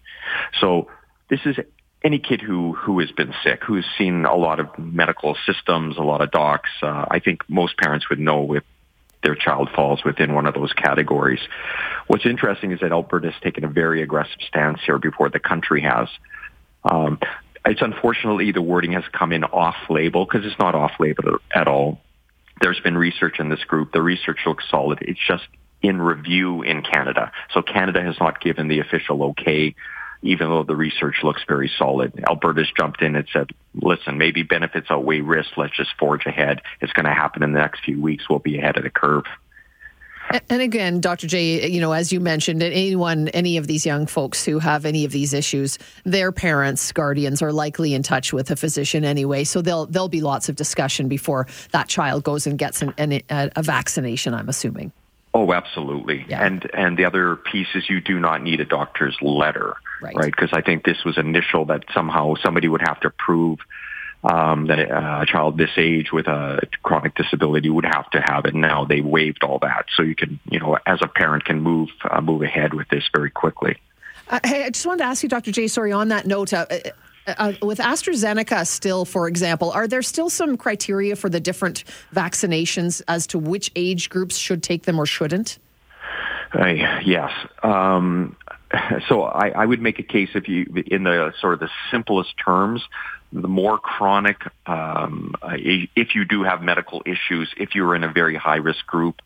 So 0.60 0.88
this 1.28 1.40
is 1.44 1.56
any 2.04 2.18
kid 2.18 2.40
who 2.40 2.72
who 2.74 3.00
has 3.00 3.10
been 3.10 3.34
sick, 3.42 3.62
who's 3.64 3.86
seen 3.98 4.24
a 4.24 4.36
lot 4.36 4.60
of 4.60 4.78
medical 4.78 5.36
systems, 5.46 5.96
a 5.96 6.02
lot 6.02 6.20
of 6.20 6.30
docs. 6.30 6.70
Uh, 6.82 7.06
I 7.10 7.18
think 7.18 7.42
most 7.48 7.76
parents 7.78 8.08
would 8.08 8.20
know 8.20 8.54
if 8.54 8.64
their 9.22 9.34
child 9.34 9.68
falls 9.74 10.04
within 10.04 10.34
one 10.34 10.46
of 10.46 10.54
those 10.54 10.72
categories. 10.72 11.40
What's 12.06 12.26
interesting 12.26 12.70
is 12.70 12.80
that 12.80 12.92
Alberta 12.92 13.32
has 13.32 13.42
taken 13.42 13.64
a 13.64 13.68
very 13.68 14.02
aggressive 14.02 14.38
stance 14.46 14.78
here 14.86 14.98
before 14.98 15.30
the 15.30 15.40
country 15.40 15.82
has. 15.82 16.08
Um, 16.84 17.18
it's 17.64 17.82
unfortunately 17.82 18.52
the 18.52 18.62
wording 18.62 18.92
has 18.92 19.02
come 19.10 19.32
in 19.32 19.42
off-label 19.42 20.24
because 20.24 20.46
it's 20.46 20.58
not 20.60 20.76
off-label 20.76 21.38
at 21.52 21.66
all 21.66 22.00
there's 22.60 22.80
been 22.80 22.96
research 22.96 23.38
in 23.38 23.48
this 23.48 23.62
group. 23.64 23.92
The 23.92 24.02
research 24.02 24.40
looks 24.46 24.64
solid. 24.70 24.98
It's 25.02 25.20
just 25.26 25.44
in 25.82 26.00
review 26.00 26.62
in 26.62 26.82
Canada. 26.82 27.32
So 27.52 27.62
Canada 27.62 28.02
has 28.02 28.16
not 28.18 28.40
given 28.40 28.68
the 28.68 28.80
official 28.80 29.22
okay, 29.24 29.74
even 30.22 30.48
though 30.48 30.64
the 30.64 30.76
research 30.76 31.16
looks 31.22 31.42
very 31.46 31.70
solid. 31.78 32.24
Alberta's 32.28 32.70
jumped 32.76 33.02
in 33.02 33.14
and 33.14 33.28
said, 33.32 33.50
listen, 33.74 34.18
maybe 34.18 34.42
benefits 34.42 34.86
outweigh 34.90 35.20
risks. 35.20 35.52
Let's 35.56 35.76
just 35.76 35.90
forge 35.98 36.26
ahead. 36.26 36.62
It's 36.80 36.92
going 36.92 37.06
to 37.06 37.12
happen 37.12 37.42
in 37.42 37.52
the 37.52 37.58
next 37.58 37.84
few 37.84 38.00
weeks. 38.00 38.24
We'll 38.28 38.38
be 38.38 38.58
ahead 38.58 38.76
of 38.76 38.84
the 38.84 38.90
curve. 38.90 39.24
And 40.50 40.62
again, 40.62 41.00
Dr. 41.00 41.26
J, 41.26 41.68
you 41.68 41.80
know, 41.80 41.92
as 41.92 42.12
you 42.12 42.20
mentioned, 42.20 42.62
anyone, 42.62 43.28
any 43.28 43.56
of 43.56 43.66
these 43.66 43.86
young 43.86 44.06
folks 44.06 44.44
who 44.44 44.58
have 44.58 44.84
any 44.84 45.04
of 45.04 45.12
these 45.12 45.32
issues, 45.32 45.78
their 46.04 46.32
parents, 46.32 46.92
guardians 46.92 47.42
are 47.42 47.52
likely 47.52 47.94
in 47.94 48.02
touch 48.02 48.32
with 48.32 48.50
a 48.50 48.56
physician 48.56 49.04
anyway. 49.04 49.44
So 49.44 49.62
there'll 49.62 49.86
there'll 49.86 50.08
be 50.08 50.20
lots 50.20 50.48
of 50.48 50.56
discussion 50.56 51.08
before 51.08 51.46
that 51.72 51.88
child 51.88 52.24
goes 52.24 52.46
and 52.46 52.58
gets 52.58 52.82
an, 52.82 52.94
an, 52.98 53.22
a 53.28 53.62
vaccination. 53.62 54.34
I'm 54.34 54.48
assuming. 54.48 54.92
Oh, 55.32 55.52
absolutely. 55.52 56.24
Yeah. 56.28 56.44
And 56.44 56.68
and 56.72 56.96
the 56.96 57.04
other 57.04 57.36
piece 57.36 57.68
is 57.74 57.88
you 57.90 58.00
do 58.00 58.18
not 58.18 58.42
need 58.42 58.60
a 58.60 58.64
doctor's 58.64 59.16
letter, 59.20 59.76
right? 60.02 60.16
Because 60.16 60.52
right? 60.52 60.62
I 60.62 60.66
think 60.66 60.84
this 60.84 61.04
was 61.04 61.18
initial 61.18 61.66
that 61.66 61.84
somehow 61.92 62.34
somebody 62.42 62.68
would 62.68 62.82
have 62.82 63.00
to 63.00 63.10
prove 63.10 63.58
um, 64.26 64.66
that 64.66 64.78
a 64.80 65.24
child 65.26 65.56
this 65.56 65.70
age 65.76 66.10
with 66.12 66.26
a 66.26 66.60
chronic 66.82 67.14
disability 67.14 67.70
would 67.70 67.84
have 67.84 68.10
to 68.10 68.20
have 68.20 68.44
it. 68.44 68.54
Now 68.54 68.84
they 68.84 69.00
waived 69.00 69.44
all 69.44 69.58
that, 69.60 69.86
so 69.94 70.02
you 70.02 70.16
can, 70.16 70.40
you 70.50 70.58
know, 70.58 70.76
as 70.84 70.98
a 71.02 71.06
parent, 71.06 71.44
can 71.44 71.60
move 71.60 71.90
uh, 72.08 72.20
move 72.20 72.42
ahead 72.42 72.74
with 72.74 72.88
this 72.88 73.04
very 73.14 73.30
quickly. 73.30 73.76
Uh, 74.28 74.40
hey, 74.44 74.64
I 74.64 74.70
just 74.70 74.84
wanted 74.84 74.98
to 74.98 75.04
ask 75.04 75.22
you, 75.22 75.28
Dr. 75.28 75.52
J. 75.52 75.68
Sorry, 75.68 75.92
on 75.92 76.08
that 76.08 76.26
note. 76.26 76.52
Uh, 76.52 76.66
uh, 77.26 77.34
uh, 77.38 77.52
with 77.62 77.78
AstraZeneca, 77.78 78.66
still, 78.66 79.04
for 79.04 79.28
example, 79.28 79.70
are 79.72 79.86
there 79.86 80.02
still 80.02 80.30
some 80.30 80.56
criteria 80.56 81.14
for 81.14 81.28
the 81.28 81.40
different 81.40 81.84
vaccinations 82.14 83.02
as 83.08 83.26
to 83.28 83.38
which 83.38 83.70
age 83.76 84.10
groups 84.10 84.36
should 84.36 84.62
take 84.62 84.84
them 84.84 84.98
or 84.98 85.06
shouldn't? 85.06 85.58
Uh, 86.52 86.66
yes. 87.04 87.30
Um, 87.62 88.36
so 89.08 89.22
I, 89.22 89.48
I, 89.48 89.66
would 89.66 89.80
make 89.80 89.98
a 89.98 90.04
case 90.04 90.30
if 90.34 90.48
you, 90.48 90.84
in 90.86 91.02
the 91.02 91.32
sort 91.40 91.54
of 91.54 91.60
the 91.60 91.68
simplest 91.90 92.34
terms, 92.44 92.82
the 93.42 93.48
more 93.48 93.78
chronic, 93.78 94.38
um, 94.66 95.34
if 95.42 96.14
you 96.14 96.24
do 96.24 96.42
have 96.42 96.62
medical 96.62 97.02
issues, 97.04 97.52
if 97.56 97.74
you're 97.74 97.94
in 97.94 98.04
a 98.04 98.12
very 98.12 98.36
high 98.36 98.56
risk 98.56 98.86
group, 98.86 99.20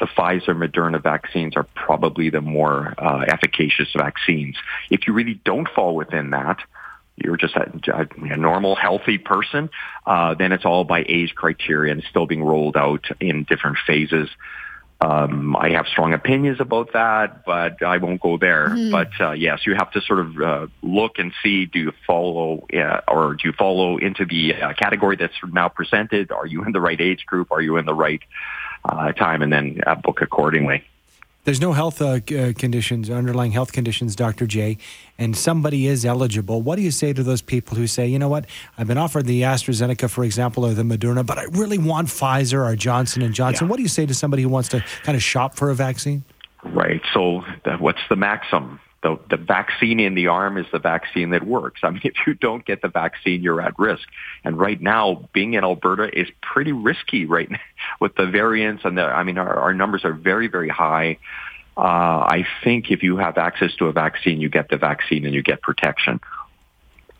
the 0.00 0.06
Pfizer 0.06 0.50
Moderna 0.50 1.02
vaccines 1.02 1.56
are 1.56 1.66
probably 1.74 2.30
the 2.30 2.40
more 2.40 2.94
uh, 2.98 3.24
efficacious 3.28 3.88
vaccines. 3.96 4.56
If 4.90 5.06
you 5.06 5.12
really 5.12 5.40
don't 5.44 5.68
fall 5.68 5.94
within 5.94 6.30
that, 6.30 6.58
you're 7.16 7.36
just 7.36 7.54
a, 7.54 7.70
a 7.92 8.36
normal, 8.36 8.74
healthy 8.74 9.18
person, 9.18 9.70
uh, 10.06 10.34
then 10.34 10.52
it's 10.52 10.64
all 10.64 10.84
by 10.84 11.04
age 11.08 11.34
criteria 11.34 11.92
and 11.92 12.02
still 12.10 12.26
being 12.26 12.42
rolled 12.42 12.76
out 12.76 13.04
in 13.20 13.44
different 13.44 13.78
phases. 13.86 14.28
Um, 15.04 15.56
I 15.56 15.70
have 15.70 15.86
strong 15.86 16.14
opinions 16.14 16.60
about 16.60 16.92
that, 16.94 17.44
but 17.44 17.82
I 17.82 17.98
won't 17.98 18.20
go 18.20 18.38
there. 18.38 18.70
Mm. 18.70 18.90
But 18.90 19.10
uh, 19.20 19.32
yes, 19.32 19.66
you 19.66 19.74
have 19.74 19.90
to 19.92 20.00
sort 20.00 20.20
of 20.20 20.40
uh, 20.40 20.66
look 20.82 21.18
and 21.18 21.32
see: 21.42 21.66
do 21.66 21.78
you 21.78 21.92
follow, 22.06 22.66
uh, 22.72 23.00
or 23.08 23.34
do 23.34 23.48
you 23.48 23.52
follow 23.52 23.98
into 23.98 24.24
the 24.24 24.54
uh, 24.54 24.72
category 24.74 25.16
that's 25.16 25.34
now 25.52 25.68
presented? 25.68 26.32
Are 26.32 26.46
you 26.46 26.64
in 26.64 26.72
the 26.72 26.80
right 26.80 27.00
age 27.00 27.26
group? 27.26 27.52
Are 27.52 27.60
you 27.60 27.76
in 27.76 27.84
the 27.84 27.94
right 27.94 28.22
uh, 28.84 29.12
time 29.12 29.42
and 29.42 29.52
then 29.52 29.80
uh, 29.86 29.94
book 29.94 30.20
accordingly. 30.20 30.84
There's 31.44 31.60
no 31.60 31.74
health 31.74 32.00
uh, 32.00 32.20
uh, 32.36 32.52
conditions, 32.56 33.10
underlying 33.10 33.52
health 33.52 33.72
conditions, 33.72 34.16
Dr. 34.16 34.46
J, 34.46 34.78
and 35.18 35.36
somebody 35.36 35.86
is 35.86 36.04
eligible. 36.06 36.62
What 36.62 36.76
do 36.76 36.82
you 36.82 36.90
say 36.90 37.12
to 37.12 37.22
those 37.22 37.42
people 37.42 37.76
who 37.76 37.86
say, 37.86 38.06
you 38.06 38.18
know 38.18 38.30
what, 38.30 38.46
I've 38.78 38.86
been 38.86 38.96
offered 38.96 39.26
the 39.26 39.42
AstraZeneca, 39.42 40.08
for 40.08 40.24
example, 40.24 40.64
or 40.64 40.72
the 40.72 40.82
Moderna, 40.82 41.24
but 41.24 41.38
I 41.38 41.44
really 41.44 41.76
want 41.76 42.08
Pfizer 42.08 42.66
or 42.66 42.74
Johnson 42.76 43.20
and 43.20 43.34
Johnson? 43.34 43.66
Yeah. 43.66 43.70
What 43.70 43.76
do 43.76 43.82
you 43.82 43.90
say 43.90 44.06
to 44.06 44.14
somebody 44.14 44.42
who 44.42 44.48
wants 44.48 44.70
to 44.70 44.82
kind 45.02 45.16
of 45.16 45.22
shop 45.22 45.54
for 45.54 45.68
a 45.68 45.74
vaccine? 45.74 46.24
Right. 46.64 47.02
So, 47.12 47.42
what's 47.78 48.00
the 48.08 48.16
maximum? 48.16 48.80
The, 49.04 49.18
the 49.28 49.36
vaccine 49.36 50.00
in 50.00 50.14
the 50.14 50.28
arm 50.28 50.56
is 50.56 50.64
the 50.72 50.78
vaccine 50.78 51.30
that 51.30 51.42
works. 51.46 51.82
I 51.84 51.90
mean, 51.90 52.00
if 52.04 52.14
you 52.26 52.32
don't 52.32 52.64
get 52.64 52.80
the 52.80 52.88
vaccine, 52.88 53.42
you're 53.42 53.60
at 53.60 53.78
risk. 53.78 54.08
And 54.42 54.58
right 54.58 54.80
now, 54.80 55.28
being 55.34 55.52
in 55.52 55.62
Alberta 55.62 56.08
is 56.18 56.26
pretty 56.40 56.72
risky 56.72 57.26
right 57.26 57.50
now 57.50 57.60
with 58.00 58.14
the 58.16 58.26
variants. 58.26 58.82
And 58.86 58.96
the, 58.96 59.02
I 59.02 59.22
mean, 59.22 59.36
our, 59.36 59.54
our 59.54 59.74
numbers 59.74 60.06
are 60.06 60.14
very, 60.14 60.48
very 60.48 60.70
high. 60.70 61.18
Uh, 61.76 61.80
I 61.80 62.46
think 62.64 62.90
if 62.90 63.02
you 63.02 63.18
have 63.18 63.36
access 63.36 63.74
to 63.76 63.86
a 63.86 63.92
vaccine, 63.92 64.40
you 64.40 64.48
get 64.48 64.70
the 64.70 64.78
vaccine 64.78 65.26
and 65.26 65.34
you 65.34 65.42
get 65.42 65.60
protection. 65.60 66.18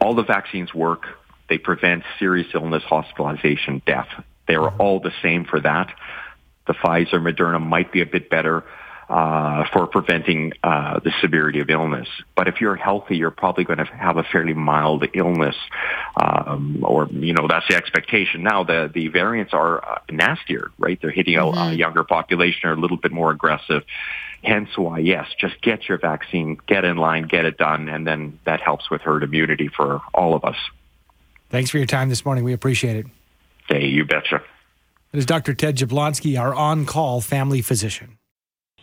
All 0.01 0.15
the 0.15 0.25
vaccines 0.25 0.73
work. 0.73 1.05
They 1.51 1.59
prevent 1.59 2.05
serious 2.19 2.47
illness, 2.55 2.83
hospitalization, 2.85 3.83
death. 3.85 4.09
They're 4.49 4.61
mm-hmm. 4.61 4.81
all 4.81 5.01
the 5.01 5.13
same 5.23 5.45
for 5.45 5.61
that. 5.61 5.95
The 6.67 6.73
Pfizer, 6.73 7.21
Moderna 7.21 7.61
might 7.61 7.93
be 7.93 8.01
a 8.01 8.07
bit 8.07 8.31
better 8.31 8.65
uh, 9.09 9.65
for 9.73 9.87
preventing 9.87 10.53
uh, 10.63 11.01
the 11.01 11.13
severity 11.21 11.61
of 11.61 11.71
illness. 11.71 12.09
But 12.37 12.49
if 12.49 12.61
you're 12.61 12.77
healthy, 12.77 13.17
you're 13.17 13.31
probably 13.31 13.65
going 13.65 13.79
to 13.79 13.85
have 13.85 14.17
a 14.17 14.25
fairly 14.25 14.55
mild 14.55 15.05
illness, 15.15 15.57
um, 16.17 16.85
or 16.87 17.07
you 17.11 17.33
know 17.33 17.47
that's 17.49 17.67
the 17.69 17.77
expectation. 17.77 18.43
Now 18.43 18.65
the 18.65 18.91
the 18.93 19.09
variants 19.09 19.53
are 19.53 19.85
uh, 19.85 19.99
nastier, 20.11 20.71
right? 20.79 20.99
They're 21.01 21.11
hitting 21.11 21.35
mm-hmm. 21.35 21.59
a, 21.59 21.71
a 21.71 21.75
younger 21.75 22.05
population, 22.05 22.69
are 22.69 22.73
a 22.73 22.81
little 22.81 22.97
bit 22.97 23.13
more 23.13 23.31
aggressive. 23.31 23.83
Hence 24.43 24.69
why, 24.77 24.99
yes, 24.99 25.27
just 25.39 25.61
get 25.63 25.89
your 25.89 25.97
vaccine, 25.97 26.59
get 26.67 26.85
in 26.85 26.99
line, 26.99 27.27
get 27.29 27.47
it 27.47 27.57
done, 27.57 27.89
and 27.89 28.07
then 28.07 28.39
that 28.45 28.61
helps 28.61 28.91
with 28.91 29.01
herd 29.01 29.23
immunity 29.23 29.69
for 29.69 30.03
all 30.13 30.35
of 30.35 30.45
us. 30.45 30.57
Thanks 31.49 31.71
for 31.71 31.79
your 31.79 31.87
time 31.87 32.11
this 32.11 32.25
morning. 32.27 32.45
We 32.45 32.53
appreciate 32.53 32.97
it. 32.97 33.07
Hey, 33.69 33.87
you 33.87 34.05
betcha. 34.05 34.43
It 35.13 35.19
is 35.19 35.27
Dr. 35.27 35.55
Ted 35.55 35.77
Jablonski, 35.77 36.39
our 36.39 36.55
on-call 36.55 37.21
family 37.23 37.63
physician. 37.63 38.19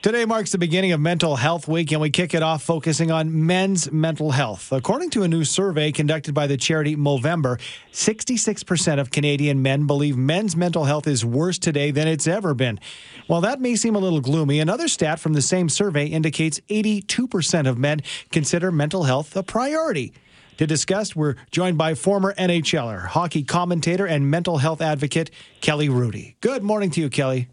Today 0.02 0.26
marks 0.26 0.52
the 0.52 0.58
beginning 0.58 0.94
of 0.94 1.00
Mental 1.00 1.36
Health 1.36 1.68
Week, 1.68 1.92
and 1.92 2.02
we 2.02 2.10
kick 2.10 2.34
it 2.34 2.42
off 2.42 2.64
focusing 2.64 3.12
on 3.12 3.46
men's 3.46 3.92
mental 3.92 4.32
health. 4.32 4.72
According 4.72 5.12
to 5.12 5.22
a 5.22 5.28
new 5.28 5.44
survey 5.44 5.92
conducted 5.92 6.34
by 6.34 6.48
the 6.48 6.58
charity 6.58 6.96
Movember, 6.96 7.62
66% 7.92 9.00
of 9.00 9.12
Canadian 9.12 9.62
men 9.62 9.86
believe 9.86 10.18
men's 10.18 10.56
mental 10.56 10.86
health 10.86 11.06
is 11.06 11.24
worse 11.24 11.60
today 11.60 11.92
than 11.92 12.08
it's 12.08 12.26
ever 12.26 12.56
been. 12.56 12.80
While 13.28 13.42
that 13.42 13.62
may 13.62 13.76
seem 13.76 13.94
a 13.96 14.00
little 14.00 14.22
gloomy, 14.22 14.60
another 14.60 14.88
stat 14.88 15.20
from 15.20 15.34
the 15.34 15.42
same 15.44 15.70
survey 15.70 16.08
indicates 16.08 16.60
82% 16.62 17.70
of 17.70 17.78
men 17.78 18.02
consider 18.32 18.72
mental 18.72 19.04
health 19.04 19.36
a 19.36 19.44
priority. 19.44 20.14
To 20.58 20.66
discuss, 20.66 21.16
we're 21.16 21.36
joined 21.52 21.78
by 21.78 21.94
former 21.94 22.34
NHLer, 22.34 23.06
hockey 23.06 23.44
commentator, 23.44 24.08
and 24.08 24.32
mental 24.32 24.58
health 24.58 24.82
advocate 24.82 25.30
Kelly 25.62 25.90
Hrudey. 25.90 26.38
Good 26.42 26.64
morning 26.64 26.90
to 26.90 27.02
you, 27.02 27.10
Kelly. 27.12 27.50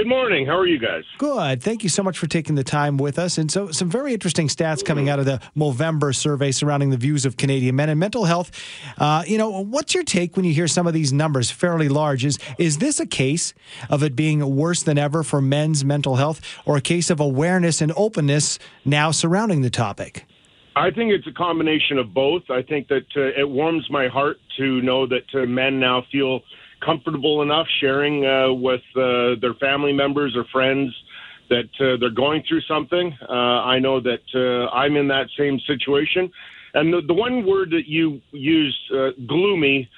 Good 0.00 0.08
morning. 0.08 0.46
How 0.46 0.56
are 0.56 0.66
you 0.66 0.78
guys? 0.78 1.04
Good. 1.18 1.62
Thank 1.62 1.82
you 1.82 1.90
so 1.90 2.02
much 2.02 2.16
for 2.16 2.26
taking 2.26 2.54
the 2.54 2.64
time 2.64 2.96
with 2.96 3.18
us. 3.18 3.36
And 3.36 3.52
so, 3.52 3.70
some 3.70 3.90
very 3.90 4.14
interesting 4.14 4.48
stats 4.48 4.82
coming 4.82 5.10
out 5.10 5.18
of 5.18 5.26
the 5.26 5.42
Movember 5.54 6.16
survey 6.16 6.52
surrounding 6.52 6.88
the 6.88 6.96
views 6.96 7.26
of 7.26 7.36
Canadian 7.36 7.76
men 7.76 7.90
and 7.90 8.00
mental 8.00 8.24
health. 8.24 8.50
Uh, 8.96 9.24
you 9.26 9.36
know, 9.36 9.62
what's 9.62 9.92
your 9.92 10.02
take 10.02 10.36
when 10.36 10.46
you 10.46 10.54
hear 10.54 10.68
some 10.68 10.86
of 10.86 10.94
these 10.94 11.12
numbers 11.12 11.50
fairly 11.50 11.90
large? 11.90 12.24
Is 12.24 12.38
is 12.56 12.78
this 12.78 12.98
a 12.98 13.04
case 13.04 13.52
of 13.90 14.02
it 14.02 14.16
being 14.16 14.56
worse 14.56 14.84
than 14.84 14.96
ever 14.96 15.22
for 15.22 15.42
men's 15.42 15.84
mental 15.84 16.16
health, 16.16 16.40
or 16.64 16.78
a 16.78 16.80
case 16.80 17.10
of 17.10 17.20
awareness 17.20 17.82
and 17.82 17.92
openness 17.94 18.58
now 18.86 19.10
surrounding 19.10 19.60
the 19.60 19.68
topic? 19.68 20.24
I 20.76 20.90
think 20.90 21.12
it's 21.12 21.26
a 21.26 21.32
combination 21.32 21.98
of 21.98 22.14
both. 22.14 22.44
I 22.48 22.62
think 22.62 22.88
that 22.88 23.04
uh, 23.14 23.38
it 23.38 23.46
warms 23.46 23.86
my 23.90 24.08
heart 24.08 24.38
to 24.56 24.80
know 24.80 25.06
that 25.06 25.26
uh, 25.34 25.44
men 25.44 25.78
now 25.78 26.06
feel 26.10 26.40
comfortable 26.84 27.42
enough 27.42 27.66
sharing 27.80 28.26
uh, 28.26 28.52
with 28.52 28.82
uh, 28.96 29.40
their 29.40 29.54
family 29.60 29.92
members 29.92 30.34
or 30.36 30.44
friends 30.52 30.90
that 31.48 31.70
uh, 31.80 31.98
they're 31.98 32.10
going 32.10 32.42
through 32.48 32.60
something. 32.62 33.12
Uh, 33.28 33.32
I 33.32 33.78
know 33.78 34.00
that 34.00 34.24
uh, 34.34 34.74
I'm 34.74 34.96
in 34.96 35.08
that 35.08 35.26
same 35.36 35.58
situation. 35.66 36.30
And 36.74 36.92
the, 36.92 37.00
the 37.06 37.14
one 37.14 37.44
word 37.44 37.70
that 37.70 37.86
you 37.86 38.20
used, 38.30 38.78
uh, 38.94 39.10
gloomy, 39.26 39.88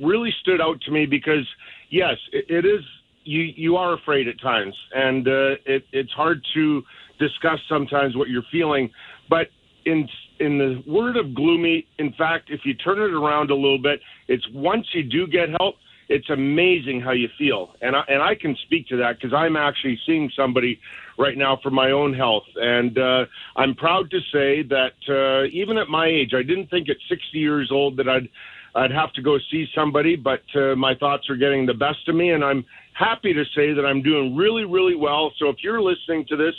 really 0.00 0.32
stood 0.42 0.60
out 0.60 0.80
to 0.82 0.92
me 0.92 1.06
because, 1.06 1.46
yes, 1.90 2.16
it, 2.32 2.44
it 2.48 2.64
is. 2.64 2.82
You 3.24 3.42
you 3.54 3.76
are 3.76 3.94
afraid 3.94 4.26
at 4.26 4.40
times, 4.40 4.74
and 4.92 5.28
uh, 5.28 5.54
it, 5.64 5.84
it's 5.92 6.10
hard 6.10 6.44
to 6.54 6.82
discuss 7.20 7.60
sometimes 7.68 8.16
what 8.16 8.28
you're 8.28 8.42
feeling. 8.50 8.90
But 9.30 9.46
in 9.84 10.08
in 10.40 10.58
the 10.58 10.82
word 10.90 11.16
of 11.16 11.32
gloomy, 11.32 11.86
in 11.98 12.12
fact, 12.14 12.50
if 12.50 12.62
you 12.64 12.74
turn 12.74 12.98
it 12.98 13.12
around 13.14 13.52
a 13.52 13.54
little 13.54 13.80
bit, 13.80 14.00
it's 14.26 14.44
once 14.52 14.86
you 14.92 15.04
do 15.04 15.28
get 15.28 15.50
help, 15.60 15.76
it's 16.12 16.30
amazing 16.30 17.00
how 17.00 17.12
you 17.12 17.28
feel. 17.38 17.74
And 17.80 17.96
I, 17.96 18.02
and 18.08 18.22
I 18.22 18.34
can 18.34 18.56
speak 18.66 18.86
to 18.88 18.96
that 18.98 19.16
because 19.16 19.32
I'm 19.32 19.56
actually 19.56 19.98
seeing 20.06 20.30
somebody 20.36 20.78
right 21.18 21.36
now 21.36 21.58
for 21.62 21.70
my 21.70 21.90
own 21.90 22.12
health. 22.12 22.44
And 22.56 22.98
uh, 22.98 23.24
I'm 23.56 23.74
proud 23.74 24.10
to 24.10 24.20
say 24.32 24.62
that 24.62 24.96
uh, 25.08 25.48
even 25.52 25.78
at 25.78 25.88
my 25.88 26.06
age, 26.06 26.32
I 26.34 26.42
didn't 26.42 26.68
think 26.68 26.88
at 26.88 26.96
60 27.08 27.38
years 27.38 27.70
old 27.72 27.96
that 27.96 28.08
I'd 28.08 28.28
I'd 28.74 28.90
have 28.90 29.12
to 29.12 29.22
go 29.22 29.36
see 29.50 29.66
somebody, 29.74 30.16
but 30.16 30.40
uh, 30.54 30.74
my 30.76 30.94
thoughts 30.94 31.28
are 31.28 31.36
getting 31.36 31.66
the 31.66 31.74
best 31.74 32.08
of 32.08 32.14
me, 32.14 32.30
and 32.30 32.42
I'm 32.42 32.64
happy 32.94 33.34
to 33.34 33.44
say 33.54 33.74
that 33.74 33.84
I'm 33.84 34.02
doing 34.02 34.34
really, 34.34 34.64
really 34.64 34.94
well. 34.94 35.30
So 35.38 35.50
if 35.50 35.56
you're 35.62 35.82
listening 35.82 36.24
to 36.30 36.36
this 36.36 36.54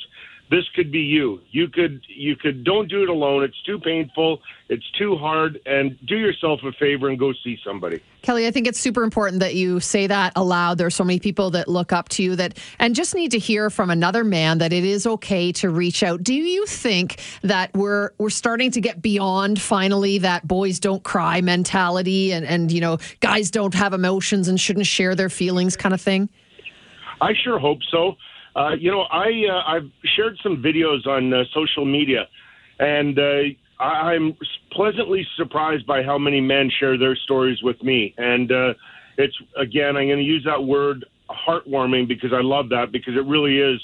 this 0.54 0.70
could 0.76 0.92
be 0.92 1.00
you. 1.00 1.40
You 1.50 1.68
could 1.68 2.02
you 2.08 2.36
could 2.36 2.64
don't 2.64 2.88
do 2.88 3.02
it 3.02 3.10
alone. 3.10 3.44
It's 3.44 3.60
too 3.64 3.80
painful. 3.80 4.40
It's 4.70 4.88
too 4.92 5.16
hard. 5.16 5.60
And 5.66 5.98
do 6.06 6.16
yourself 6.16 6.60
a 6.64 6.72
favor 6.74 7.10
and 7.10 7.18
go 7.18 7.34
see 7.44 7.58
somebody. 7.66 8.04
Kelly, 8.22 8.46
I 8.46 8.52
think 8.52 8.68
it's 8.68 8.80
super 8.80 9.04
important 9.04 9.40
that 9.40 9.56
you 9.56 9.80
say 9.80 10.06
that 10.06 10.32
aloud. 10.36 10.78
There 10.78 10.86
are 10.86 10.92
so 10.92 11.04
many 11.04 11.20
people 11.20 11.50
that 11.52 11.68
look 11.68 11.92
up 11.92 12.08
to 12.10 12.24
you 12.24 12.36
that 12.36 12.60
and 12.78 12.94
just 12.94 13.16
need 13.16 13.32
to 13.32 13.40
hear 13.40 13.72
from 13.72 13.90
another 13.90 14.24
man 14.24 14.60
that 14.60 14.72
it 14.72 14.84
is 14.84 15.08
okay 15.08 15.52
to 15.54 15.72
reach 15.72 16.04
out. 16.04 16.22
Do 16.22 16.36
you 16.36 16.68
think 16.68 17.20
that 17.42 17.74
we're 17.74 18.12
we're 18.20 18.30
starting 18.30 18.70
to 18.72 18.82
get 18.82 19.02
beyond 19.02 19.60
finally 19.60 20.20
that 20.20 20.48
boys 20.48 20.80
don't 20.80 21.02
cry 21.02 21.42
mentality 21.42 22.32
and 22.32 22.46
and 22.46 22.72
you 22.72 22.80
know 22.80 23.00
guys 23.22 23.50
don't 23.50 23.74
have 23.74 23.92
emotions 23.94 24.48
and 24.48 24.60
shouldn't 24.60 24.86
share 24.86 25.16
their 25.16 25.30
feelings 25.30 25.76
kind 25.76 25.96
of 25.96 26.02
thing? 26.02 26.30
I 27.22 27.34
sure 27.44 27.58
hope 27.58 27.80
so. 27.90 28.18
Uh, 28.56 28.72
you 28.80 28.92
know, 28.92 29.02
I 29.02 29.28
uh, 29.50 29.64
I've 29.76 29.90
shared 30.16 30.38
some 30.44 30.62
videos 30.62 31.08
on 31.08 31.34
uh, 31.34 31.44
social 31.54 31.86
media, 31.86 32.28
and 32.80 33.18
uh, 33.18 33.42
I- 33.80 34.14
I'm 34.14 34.38
pleasantly 34.72 35.26
surprised 35.38 35.86
by 35.88 36.04
how 36.04 36.18
many 36.18 36.40
men 36.40 36.70
share 36.80 36.98
their 36.98 37.16
stories 37.16 37.62
with 37.64 37.82
me. 37.84 38.14
And 38.18 38.52
uh, 38.52 38.74
it's 39.18 39.36
again, 39.58 39.98
I'm 39.98 40.08
going 40.08 40.20
to 40.20 40.24
use 40.24 40.44
that 40.46 40.64
word 40.64 41.06
heartwarming 41.30 42.08
because 42.08 42.32
I 42.34 42.42
love 42.42 42.70
that 42.70 42.92
because 42.92 43.16
it 43.16 43.26
really 43.26 43.58
is 43.58 43.82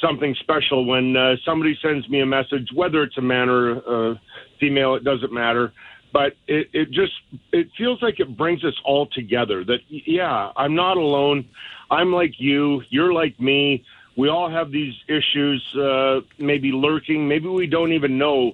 something 0.00 0.34
special 0.40 0.84
when 0.84 1.16
uh, 1.16 1.36
somebody 1.44 1.78
sends 1.80 2.08
me 2.08 2.20
a 2.20 2.26
message, 2.26 2.68
whether 2.74 3.02
it's 3.02 3.16
a 3.16 3.22
man 3.22 3.48
or 3.48 3.70
a 4.10 4.20
female, 4.60 4.94
it 4.96 5.04
doesn't 5.04 5.32
matter. 5.32 5.72
But 6.12 6.34
it, 6.46 6.68
it 6.72 6.90
just 6.90 7.12
it 7.52 7.68
feels 7.76 8.00
like 8.02 8.20
it 8.20 8.36
brings 8.36 8.64
us 8.64 8.74
all 8.84 9.06
together. 9.06 9.64
That 9.64 9.78
yeah, 9.88 10.50
I'm 10.56 10.74
not 10.74 10.96
alone. 10.96 11.48
I'm 11.90 12.12
like 12.12 12.34
you. 12.38 12.82
You're 12.90 13.12
like 13.12 13.38
me. 13.40 13.84
We 14.16 14.28
all 14.28 14.48
have 14.48 14.70
these 14.70 14.94
issues, 15.08 15.62
uh, 15.76 16.20
maybe 16.38 16.72
lurking. 16.72 17.26
Maybe 17.26 17.48
we 17.48 17.66
don't 17.66 17.92
even 17.92 18.16
know, 18.16 18.52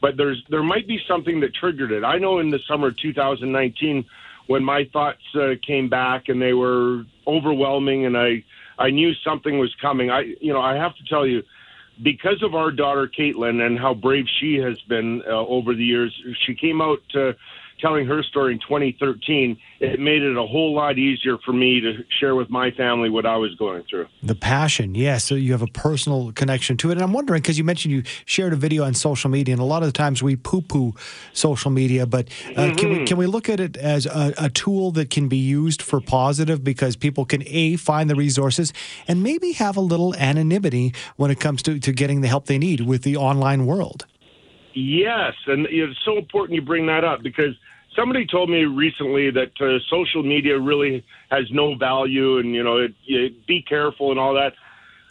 but 0.00 0.16
there's 0.16 0.42
there 0.48 0.62
might 0.62 0.86
be 0.86 0.98
something 1.06 1.40
that 1.40 1.54
triggered 1.54 1.92
it. 1.92 2.04
I 2.04 2.18
know 2.18 2.38
in 2.38 2.50
the 2.50 2.60
summer 2.66 2.88
of 2.88 2.96
2019, 2.98 4.04
when 4.46 4.64
my 4.64 4.88
thoughts 4.92 5.22
uh, 5.34 5.54
came 5.66 5.88
back 5.88 6.28
and 6.28 6.40
they 6.40 6.54
were 6.54 7.04
overwhelming, 7.26 8.06
and 8.06 8.16
I 8.16 8.44
I 8.78 8.90
knew 8.90 9.12
something 9.24 9.58
was 9.58 9.74
coming. 9.80 10.10
I 10.10 10.34
you 10.40 10.52
know 10.52 10.60
I 10.60 10.76
have 10.76 10.96
to 10.96 11.04
tell 11.04 11.26
you 11.26 11.42
because 12.02 12.42
of 12.42 12.54
our 12.54 12.70
daughter 12.70 13.06
Caitlin 13.06 13.64
and 13.64 13.78
how 13.78 13.94
brave 13.94 14.24
she 14.40 14.56
has 14.56 14.80
been 14.88 15.22
uh, 15.26 15.46
over 15.46 15.74
the 15.74 15.84
years, 15.84 16.12
she 16.46 16.54
came 16.54 16.80
out 16.80 17.02
uh, 17.14 17.32
telling 17.82 18.06
her 18.06 18.22
story 18.22 18.54
in 18.54 18.60
2013, 18.60 19.58
it 19.80 19.98
made 19.98 20.22
it 20.22 20.36
a 20.36 20.46
whole 20.46 20.72
lot 20.72 20.98
easier 20.98 21.36
for 21.38 21.52
me 21.52 21.80
to 21.80 22.04
share 22.20 22.36
with 22.36 22.48
my 22.48 22.70
family 22.70 23.10
what 23.10 23.26
I 23.26 23.36
was 23.36 23.54
going 23.56 23.82
through. 23.90 24.06
The 24.22 24.36
passion, 24.36 24.94
yes. 24.94 25.02
Yeah, 25.02 25.18
so 25.18 25.34
you 25.34 25.52
have 25.52 25.62
a 25.62 25.66
personal 25.66 26.32
connection 26.32 26.76
to 26.78 26.90
it. 26.90 26.92
And 26.92 27.02
I'm 27.02 27.12
wondering, 27.12 27.42
because 27.42 27.58
you 27.58 27.64
mentioned 27.64 27.92
you 27.92 28.04
shared 28.24 28.52
a 28.52 28.56
video 28.56 28.84
on 28.84 28.94
social 28.94 29.28
media, 29.28 29.52
and 29.52 29.60
a 29.60 29.64
lot 29.64 29.82
of 29.82 29.88
the 29.88 29.92
times 29.92 30.22
we 30.22 30.36
poo 30.36 30.62
poo 30.62 30.94
social 31.32 31.70
media, 31.72 32.06
but 32.06 32.28
uh, 32.28 32.30
mm-hmm. 32.30 32.76
can, 32.76 32.88
we, 32.88 32.94
mm-hmm. 32.94 33.04
can 33.04 33.16
we 33.16 33.26
look 33.26 33.48
at 33.48 33.58
it 33.58 33.76
as 33.76 34.06
a, 34.06 34.32
a 34.38 34.48
tool 34.48 34.92
that 34.92 35.10
can 35.10 35.28
be 35.28 35.36
used 35.36 35.82
for 35.82 36.00
positive 36.00 36.62
because 36.62 36.94
people 36.94 37.24
can, 37.24 37.42
A, 37.46 37.76
find 37.76 38.08
the 38.08 38.14
resources 38.14 38.72
and 39.08 39.22
maybe 39.22 39.52
have 39.52 39.76
a 39.76 39.80
little 39.80 40.14
anonymity 40.14 40.94
when 41.16 41.32
it 41.32 41.40
comes 41.40 41.62
to, 41.62 41.80
to 41.80 41.92
getting 41.92 42.20
the 42.20 42.28
help 42.28 42.46
they 42.46 42.58
need 42.58 42.82
with 42.82 43.02
the 43.02 43.16
online 43.16 43.66
world? 43.66 44.06
Yes. 44.74 45.34
And 45.46 45.66
it's 45.66 45.98
so 46.04 46.16
important 46.16 46.54
you 46.54 46.62
bring 46.62 46.86
that 46.86 47.04
up 47.04 47.22
because 47.22 47.54
somebody 47.96 48.26
told 48.26 48.50
me 48.50 48.64
recently 48.64 49.30
that 49.30 49.52
uh, 49.60 49.78
social 49.90 50.22
media 50.22 50.58
really 50.58 51.04
has 51.30 51.44
no 51.50 51.74
value, 51.74 52.38
and 52.38 52.54
you 52.54 52.62
know, 52.62 52.78
it, 52.78 52.94
it, 53.06 53.46
be 53.46 53.62
careful 53.62 54.10
and 54.10 54.20
all 54.20 54.34
that. 54.34 54.54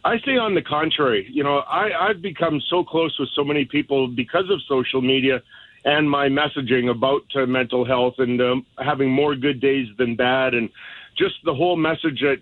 I 0.04 0.18
say 0.26 0.38
on 0.38 0.56
the 0.56 0.62
contrary. 0.62 1.28
You 1.32 1.44
know, 1.44 1.58
I, 1.60 2.10
I've 2.10 2.22
become 2.22 2.60
so 2.70 2.84
close 2.84 3.18
with 3.20 3.30
so 3.36 3.44
many 3.44 3.66
people 3.66 4.08
because 4.08 4.50
of 4.50 4.60
social 4.68 5.02
media 5.02 5.42
and 5.86 6.10
my 6.10 6.28
messaging 6.28 6.90
about 6.90 7.24
uh, 7.36 7.46
mental 7.46 7.86
health 7.86 8.16
and 8.18 8.42
um, 8.42 8.66
having 8.78 9.10
more 9.10 9.36
good 9.36 9.60
days 9.62 9.88
than 9.98 10.16
bad, 10.16 10.54
and 10.54 10.70
just 11.18 11.36
the 11.44 11.54
whole 11.54 11.76
message 11.76 12.22
that 12.22 12.38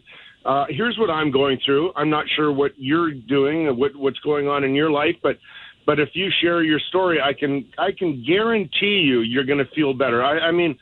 uh, 0.46 0.66
here's 0.70 0.98
what 0.98 1.10
I'm 1.10 1.32
going 1.32 1.60
through. 1.66 1.92
I'm 1.96 2.10
not 2.10 2.26
sure 2.34 2.52
what 2.52 2.72
you're 2.78 3.12
doing, 3.12 3.78
what 3.78 3.96
what's 3.96 4.20
going 4.20 4.48
on 4.48 4.64
in 4.64 4.74
your 4.74 4.92
life, 4.92 5.16
but 5.22 5.38
but 5.90 6.00
if 6.00 6.10
you 6.14 6.30
share 6.40 6.62
your 6.62 6.80
story, 6.90 7.20
I 7.20 7.34
can 7.34 7.66
I 7.80 7.90
can 7.92 8.24
guarantee 8.24 9.02
you 9.10 9.22
you're 9.22 9.44
going 9.44 9.58
to 9.58 9.72
feel 9.74 9.92
better. 9.92 10.24
I, 10.24 10.38
I 10.38 10.52
mean, 10.52 10.78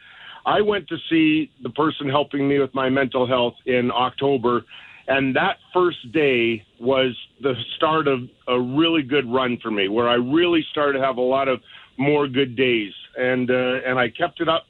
I 0.46 0.60
went 0.60 0.86
to 0.90 0.98
see 1.10 1.50
the 1.64 1.70
person 1.70 2.10
helping 2.10 2.46
me 2.46 2.60
with 2.60 2.76
my 2.76 2.90
mental 2.90 3.26
health 3.26 3.54
in 3.66 3.90
October, 3.90 4.66
and 5.08 5.34
that 5.34 5.60
first 5.74 6.12
day 6.12 6.62
was 6.82 7.16
the 7.42 7.54
start 7.78 8.10
of 8.10 8.20
a 8.50 8.60
really 8.60 9.02
good 9.02 9.26
run 9.32 9.58
for 9.64 9.72
me, 9.72 9.88
where 9.88 10.10
I 10.10 10.16
really 10.16 10.66
started 10.72 11.00
to 11.00 11.06
have 11.06 11.16
a 11.16 11.22
lot 11.22 11.48
of 11.48 11.62
more 11.98 12.28
good 12.28 12.58
days, 12.58 12.92
and 13.16 13.50
uh, 13.50 13.88
and 13.88 13.98
I 13.98 14.10
kept 14.10 14.42
it 14.42 14.50
up 14.50 14.64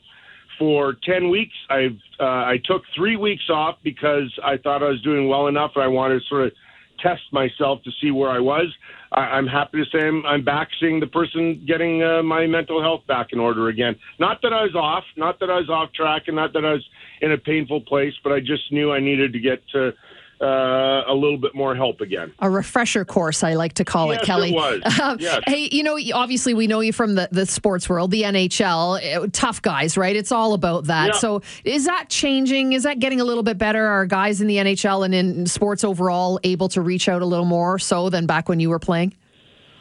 for 0.59 0.97
10 1.03 1.31
weeks. 1.31 1.55
I've, 1.71 1.97
uh, 2.19 2.45
I 2.53 2.57
took 2.63 2.83
three 2.95 3.15
weeks 3.15 3.49
off 3.49 3.77
because 3.83 4.31
I 4.43 4.57
thought 4.57 4.83
I 4.83 4.89
was 4.89 5.01
doing 5.01 5.27
well 5.27 5.47
enough. 5.47 5.71
I 5.77 5.87
wanted 5.87 6.19
to 6.19 6.25
sort 6.27 6.45
of 6.45 6.51
test 6.99 7.23
myself 7.31 7.81
to 7.85 7.91
see 7.99 8.11
where 8.11 8.29
I 8.29 8.39
was. 8.39 8.67
I, 9.11 9.37
am 9.37 9.47
happy 9.47 9.83
to 9.83 9.85
say 9.89 10.05
I'm, 10.05 10.25
I'm 10.25 10.43
back 10.43 10.69
seeing 10.79 10.99
the 10.99 11.07
person 11.07 11.63
getting 11.67 12.03
uh, 12.03 12.23
my 12.23 12.45
mental 12.45 12.81
health 12.81 13.01
back 13.07 13.27
in 13.31 13.39
order 13.39 13.69
again. 13.69 13.95
Not 14.19 14.41
that 14.41 14.53
I 14.53 14.63
was 14.63 14.75
off, 14.75 15.03
not 15.15 15.39
that 15.39 15.49
I 15.49 15.57
was 15.57 15.69
off 15.69 15.93
track, 15.93 16.23
and 16.27 16.35
not 16.35 16.53
that 16.53 16.65
I 16.65 16.73
was 16.73 16.85
in 17.21 17.31
a 17.31 17.37
painful 17.37 17.81
place, 17.81 18.13
but 18.23 18.31
I 18.31 18.39
just 18.39 18.71
knew 18.71 18.91
I 18.91 18.99
needed 18.99 19.33
to 19.33 19.39
get 19.39 19.61
to 19.73 19.93
uh, 20.41 21.03
a 21.07 21.13
little 21.13 21.37
bit 21.37 21.55
more 21.55 21.75
help 21.75 22.01
again. 22.01 22.33
A 22.39 22.49
refresher 22.49 23.03
course, 23.05 23.43
I 23.43 23.55
like 23.55 23.73
to 23.73 23.85
call 23.85 24.11
yes, 24.11 24.21
it, 24.21 24.25
Kelly. 24.25 24.49
It 24.49 24.55
was. 24.55 24.81
Um, 25.07 25.17
yes. 25.19 25.41
Hey, 25.45 25.69
you 25.71 25.83
know, 25.83 25.97
obviously 26.13 26.53
we 26.55 26.65
know 26.65 26.79
you 26.79 26.91
from 26.91 27.15
the, 27.15 27.29
the 27.31 27.45
sports 27.45 27.87
world, 27.87 28.09
the 28.09 28.23
NHL, 28.23 29.23
uh, 29.23 29.27
tough 29.31 29.61
guys, 29.61 29.95
right? 29.95 30.15
It's 30.15 30.31
all 30.31 30.53
about 30.53 30.85
that. 30.85 31.07
Yeah. 31.07 31.19
So 31.19 31.41
is 31.63 31.85
that 31.85 32.09
changing? 32.09 32.73
Is 32.73 32.83
that 32.83 32.99
getting 32.99 33.21
a 33.21 33.23
little 33.23 33.43
bit 33.43 33.57
better? 33.57 33.85
Are 33.85 34.05
guys 34.05 34.41
in 34.41 34.47
the 34.47 34.57
NHL 34.57 35.05
and 35.05 35.13
in 35.13 35.45
sports 35.45 35.83
overall 35.83 36.39
able 36.43 36.67
to 36.69 36.81
reach 36.81 37.07
out 37.07 37.21
a 37.21 37.25
little 37.25 37.45
more 37.45 37.77
so 37.77 38.09
than 38.09 38.25
back 38.25 38.49
when 38.49 38.59
you 38.59 38.69
were 38.69 38.79
playing? 38.79 39.13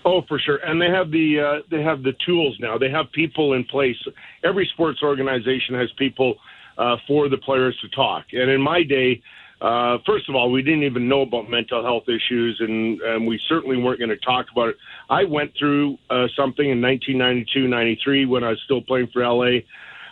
Oh, 0.04 0.22
for 0.28 0.38
sure, 0.38 0.58
and 0.58 0.80
they 0.80 0.88
have 0.88 1.10
the 1.10 1.40
uh, 1.40 1.62
they 1.68 1.82
have 1.82 2.04
the 2.04 2.12
tools 2.24 2.56
now. 2.60 2.78
They 2.78 2.90
have 2.90 3.10
people 3.10 3.54
in 3.54 3.64
place. 3.64 3.96
Every 4.44 4.68
sports 4.72 5.02
organization 5.02 5.74
has 5.74 5.90
people 5.98 6.36
uh, 6.78 6.96
for 7.08 7.28
the 7.28 7.38
players 7.38 7.76
to 7.80 7.88
talk. 7.88 8.26
And 8.32 8.50
in 8.50 8.60
my 8.60 8.82
day, 8.84 9.20
uh, 9.60 9.98
first 10.04 10.28
of 10.28 10.34
all, 10.34 10.50
we 10.50 10.62
didn't 10.62 10.82
even 10.82 11.08
know 11.08 11.22
about 11.22 11.48
mental 11.48 11.82
health 11.82 12.04
issues, 12.08 12.58
and, 12.60 13.00
and 13.00 13.26
we 13.26 13.40
certainly 13.48 13.78
weren't 13.78 13.98
going 13.98 14.10
to 14.10 14.16
talk 14.18 14.46
about 14.52 14.68
it. 14.68 14.76
I 15.08 15.24
went 15.24 15.52
through 15.58 15.98
uh, 16.10 16.26
something 16.36 16.68
in 16.68 16.82
1992, 16.82 17.66
93 17.66 18.26
when 18.26 18.44
I 18.44 18.50
was 18.50 18.60
still 18.64 18.82
playing 18.82 19.08
for 19.14 19.26
LA, 19.26 19.60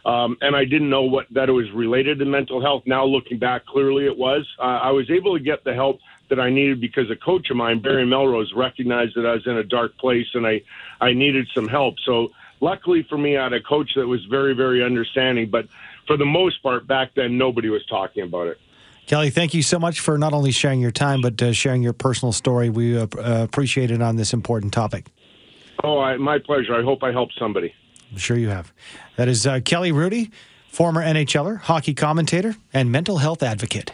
um, 0.06 0.38
and 0.40 0.56
I 0.56 0.64
didn't 0.64 0.88
know 0.88 1.02
what 1.02 1.26
that 1.32 1.50
it 1.50 1.52
was 1.52 1.70
related 1.72 2.18
to 2.20 2.24
mental 2.24 2.62
health. 2.62 2.84
Now, 2.86 3.04
looking 3.04 3.38
back, 3.38 3.66
clearly 3.66 4.06
it 4.06 4.16
was. 4.16 4.48
Uh, 4.58 4.62
I 4.62 4.90
was 4.90 5.10
able 5.10 5.36
to 5.36 5.42
get 5.42 5.62
the 5.64 5.74
help 5.74 5.98
that 6.30 6.40
I 6.40 6.48
needed 6.48 6.80
because 6.80 7.10
a 7.10 7.16
coach 7.16 7.50
of 7.50 7.56
mine, 7.56 7.80
Barry 7.80 8.06
Melrose, 8.06 8.52
recognized 8.54 9.14
that 9.16 9.26
I 9.26 9.32
was 9.32 9.46
in 9.46 9.58
a 9.58 9.64
dark 9.64 9.96
place 9.98 10.26
and 10.32 10.46
I, 10.46 10.62
I 11.00 11.12
needed 11.12 11.48
some 11.54 11.68
help. 11.68 11.96
So, 12.04 12.28
luckily 12.60 13.06
for 13.08 13.18
me, 13.18 13.36
I 13.36 13.44
had 13.44 13.52
a 13.52 13.60
coach 13.60 13.92
that 13.96 14.06
was 14.06 14.24
very, 14.24 14.54
very 14.54 14.82
understanding. 14.82 15.50
But 15.50 15.68
for 16.06 16.16
the 16.16 16.24
most 16.24 16.62
part, 16.62 16.86
back 16.86 17.10
then, 17.14 17.36
nobody 17.36 17.68
was 17.68 17.84
talking 17.86 18.22
about 18.22 18.48
it. 18.48 18.58
Kelly, 19.06 19.30
thank 19.30 19.52
you 19.52 19.62
so 19.62 19.78
much 19.78 20.00
for 20.00 20.16
not 20.16 20.32
only 20.32 20.50
sharing 20.50 20.80
your 20.80 20.90
time, 20.90 21.20
but 21.20 21.40
uh, 21.42 21.52
sharing 21.52 21.82
your 21.82 21.92
personal 21.92 22.32
story. 22.32 22.70
We 22.70 22.96
uh, 22.96 23.06
uh, 23.16 23.42
appreciate 23.42 23.90
it 23.90 24.00
on 24.00 24.16
this 24.16 24.32
important 24.32 24.73
topic. 24.73 25.06
Oh, 25.82 25.99
I, 25.99 26.16
my 26.16 26.38
pleasure. 26.38 26.75
I 26.75 26.82
hope 26.82 27.02
I 27.02 27.12
helped 27.12 27.34
somebody. 27.38 27.75
I'm 28.11 28.16
sure 28.16 28.37
you 28.37 28.49
have. 28.49 28.73
That 29.16 29.28
is 29.28 29.46
uh, 29.46 29.61
Kelly 29.61 29.92
Hrudey, 29.92 30.30
former 30.68 31.02
NHLer, 31.02 31.61
hockey 31.61 31.94
commentator, 31.94 32.56
and 32.73 32.90
mental 32.90 33.18
health 33.18 33.42
advocate. 33.42 33.92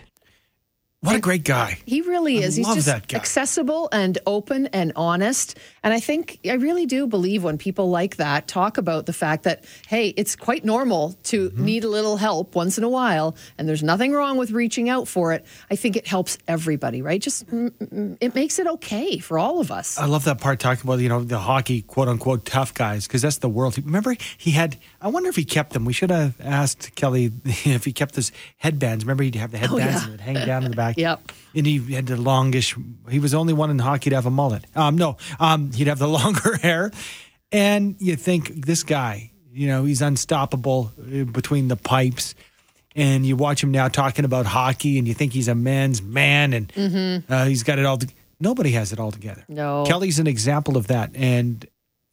What 1.02 1.16
a 1.16 1.20
great 1.20 1.44
guy. 1.44 1.78
He 1.86 2.02
really 2.02 2.42
is. 2.42 2.58
I 2.58 2.74
He's 2.74 2.84
just 2.84 3.14
accessible 3.14 3.88
and 3.90 4.18
open 4.26 4.66
and 4.66 4.92
honest. 4.96 5.56
And 5.82 5.94
I 5.94 6.00
think 6.00 6.38
I 6.46 6.52
really 6.54 6.84
do 6.84 7.06
believe 7.06 7.42
when 7.42 7.56
people 7.56 7.88
like 7.88 8.16
that 8.16 8.46
talk 8.46 8.76
about 8.76 9.06
the 9.06 9.14
fact 9.14 9.44
that, 9.44 9.64
hey, 9.88 10.08
it's 10.08 10.36
quite 10.36 10.62
normal 10.62 11.14
to 11.24 11.48
mm-hmm. 11.48 11.64
need 11.64 11.84
a 11.84 11.88
little 11.88 12.18
help 12.18 12.54
once 12.54 12.76
in 12.76 12.84
a 12.84 12.88
while, 12.88 13.34
and 13.56 13.66
there's 13.66 13.82
nothing 13.82 14.12
wrong 14.12 14.36
with 14.36 14.50
reaching 14.50 14.90
out 14.90 15.08
for 15.08 15.32
it. 15.32 15.46
I 15.70 15.76
think 15.76 15.96
it 15.96 16.06
helps 16.06 16.36
everybody, 16.46 17.00
right? 17.00 17.20
Just 17.20 17.46
mm, 17.46 17.70
mm, 17.70 17.88
mm, 17.88 18.18
it 18.20 18.34
makes 18.34 18.58
it 18.58 18.66
okay 18.66 19.16
for 19.20 19.38
all 19.38 19.58
of 19.58 19.70
us. 19.72 19.96
I 19.96 20.04
love 20.04 20.24
that 20.24 20.38
part 20.38 20.60
talking 20.60 20.82
about, 20.86 21.00
you 21.00 21.08
know, 21.08 21.24
the 21.24 21.38
hockey 21.38 21.80
quote 21.80 22.08
unquote 22.08 22.44
tough 22.44 22.74
guys, 22.74 23.06
because 23.06 23.22
that's 23.22 23.38
the 23.38 23.48
world. 23.48 23.78
Remember, 23.78 24.14
he 24.36 24.50
had, 24.50 24.76
I 25.00 25.08
wonder 25.08 25.30
if 25.30 25.36
he 25.36 25.46
kept 25.46 25.72
them. 25.72 25.86
We 25.86 25.94
should 25.94 26.10
have 26.10 26.38
asked 26.42 26.94
Kelly 26.94 27.32
if 27.44 27.86
he 27.86 27.94
kept 27.94 28.16
his 28.16 28.32
headbands. 28.58 29.06
Remember, 29.06 29.22
he'd 29.22 29.36
have 29.36 29.50
the 29.50 29.56
headbands 29.56 30.02
oh, 30.06 30.10
yeah. 30.10 30.22
hang 30.22 30.46
down 30.46 30.64
in 30.64 30.72
the 30.72 30.76
back 30.76 30.89
Yep. 30.96 31.32
And 31.54 31.66
he 31.66 31.78
had 31.94 32.06
the 32.06 32.16
longish. 32.16 32.76
He 33.08 33.18
was 33.18 33.32
the 33.32 33.38
only 33.38 33.52
one 33.52 33.70
in 33.70 33.78
hockey 33.78 34.10
to 34.10 34.16
have 34.16 34.26
a 34.26 34.30
mullet. 34.30 34.64
Um, 34.74 34.96
no, 34.96 35.16
um, 35.38 35.72
he'd 35.72 35.88
have 35.88 35.98
the 35.98 36.08
longer 36.20 36.56
hair. 36.56 36.90
And 37.52 37.96
you 37.98 38.16
think 38.16 38.48
this 38.48 38.82
guy, 38.82 39.32
you 39.52 39.66
know, 39.66 39.84
he's 39.84 40.02
unstoppable 40.02 40.92
uh, 40.98 41.24
between 41.24 41.68
the 41.68 41.76
pipes. 41.76 42.34
And 42.96 43.24
you 43.24 43.36
watch 43.36 43.62
him 43.62 43.70
now 43.70 43.86
talking 43.86 44.24
about 44.24 44.46
hockey, 44.46 44.98
and 44.98 45.06
you 45.06 45.14
think 45.14 45.32
he's 45.32 45.46
a 45.46 45.54
man's 45.54 46.02
man, 46.02 46.52
and 46.52 46.68
mm-hmm. 46.72 47.32
uh, 47.32 47.44
he's 47.44 47.62
got 47.62 47.78
it 47.78 47.86
all. 47.86 47.98
To- 47.98 48.08
Nobody 48.40 48.72
has 48.72 48.92
it 48.92 48.98
all 48.98 49.12
together. 49.12 49.44
No, 49.48 49.84
Kelly's 49.86 50.18
an 50.18 50.26
example 50.26 50.76
of 50.76 50.88
that. 50.88 51.10
And 51.14 51.64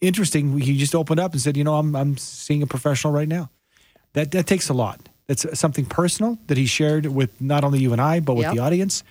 interesting, 0.01 0.59
he 0.59 0.77
just 0.77 0.93
opened 0.93 1.19
up 1.19 1.31
and 1.31 1.41
said, 1.41 1.57
"You 1.57 1.63
know, 1.63 1.75
I'm 1.75 1.95
I'm 1.95 2.15
seeing 2.17 2.61
a 2.61 2.67
professional 2.67 3.11
right 3.11 3.27
now." 3.27 3.49
That 4.13 4.31
that 4.31 4.45
takes 4.45 4.69
a 4.69 4.73
lot. 4.73 5.09
That's 5.27 5.59
something 5.59 5.85
personal 5.85 6.37
that 6.47 6.57
he 6.57 6.65
shared 6.65 7.05
with 7.05 7.41
not 7.41 7.63
only 7.63 7.79
you 7.79 7.91
and 7.91 8.01
I, 8.01 8.19
but 8.19 8.35
with 8.35 8.45
yep. 8.45 8.55
the 8.55 8.59
audience. 8.59 9.03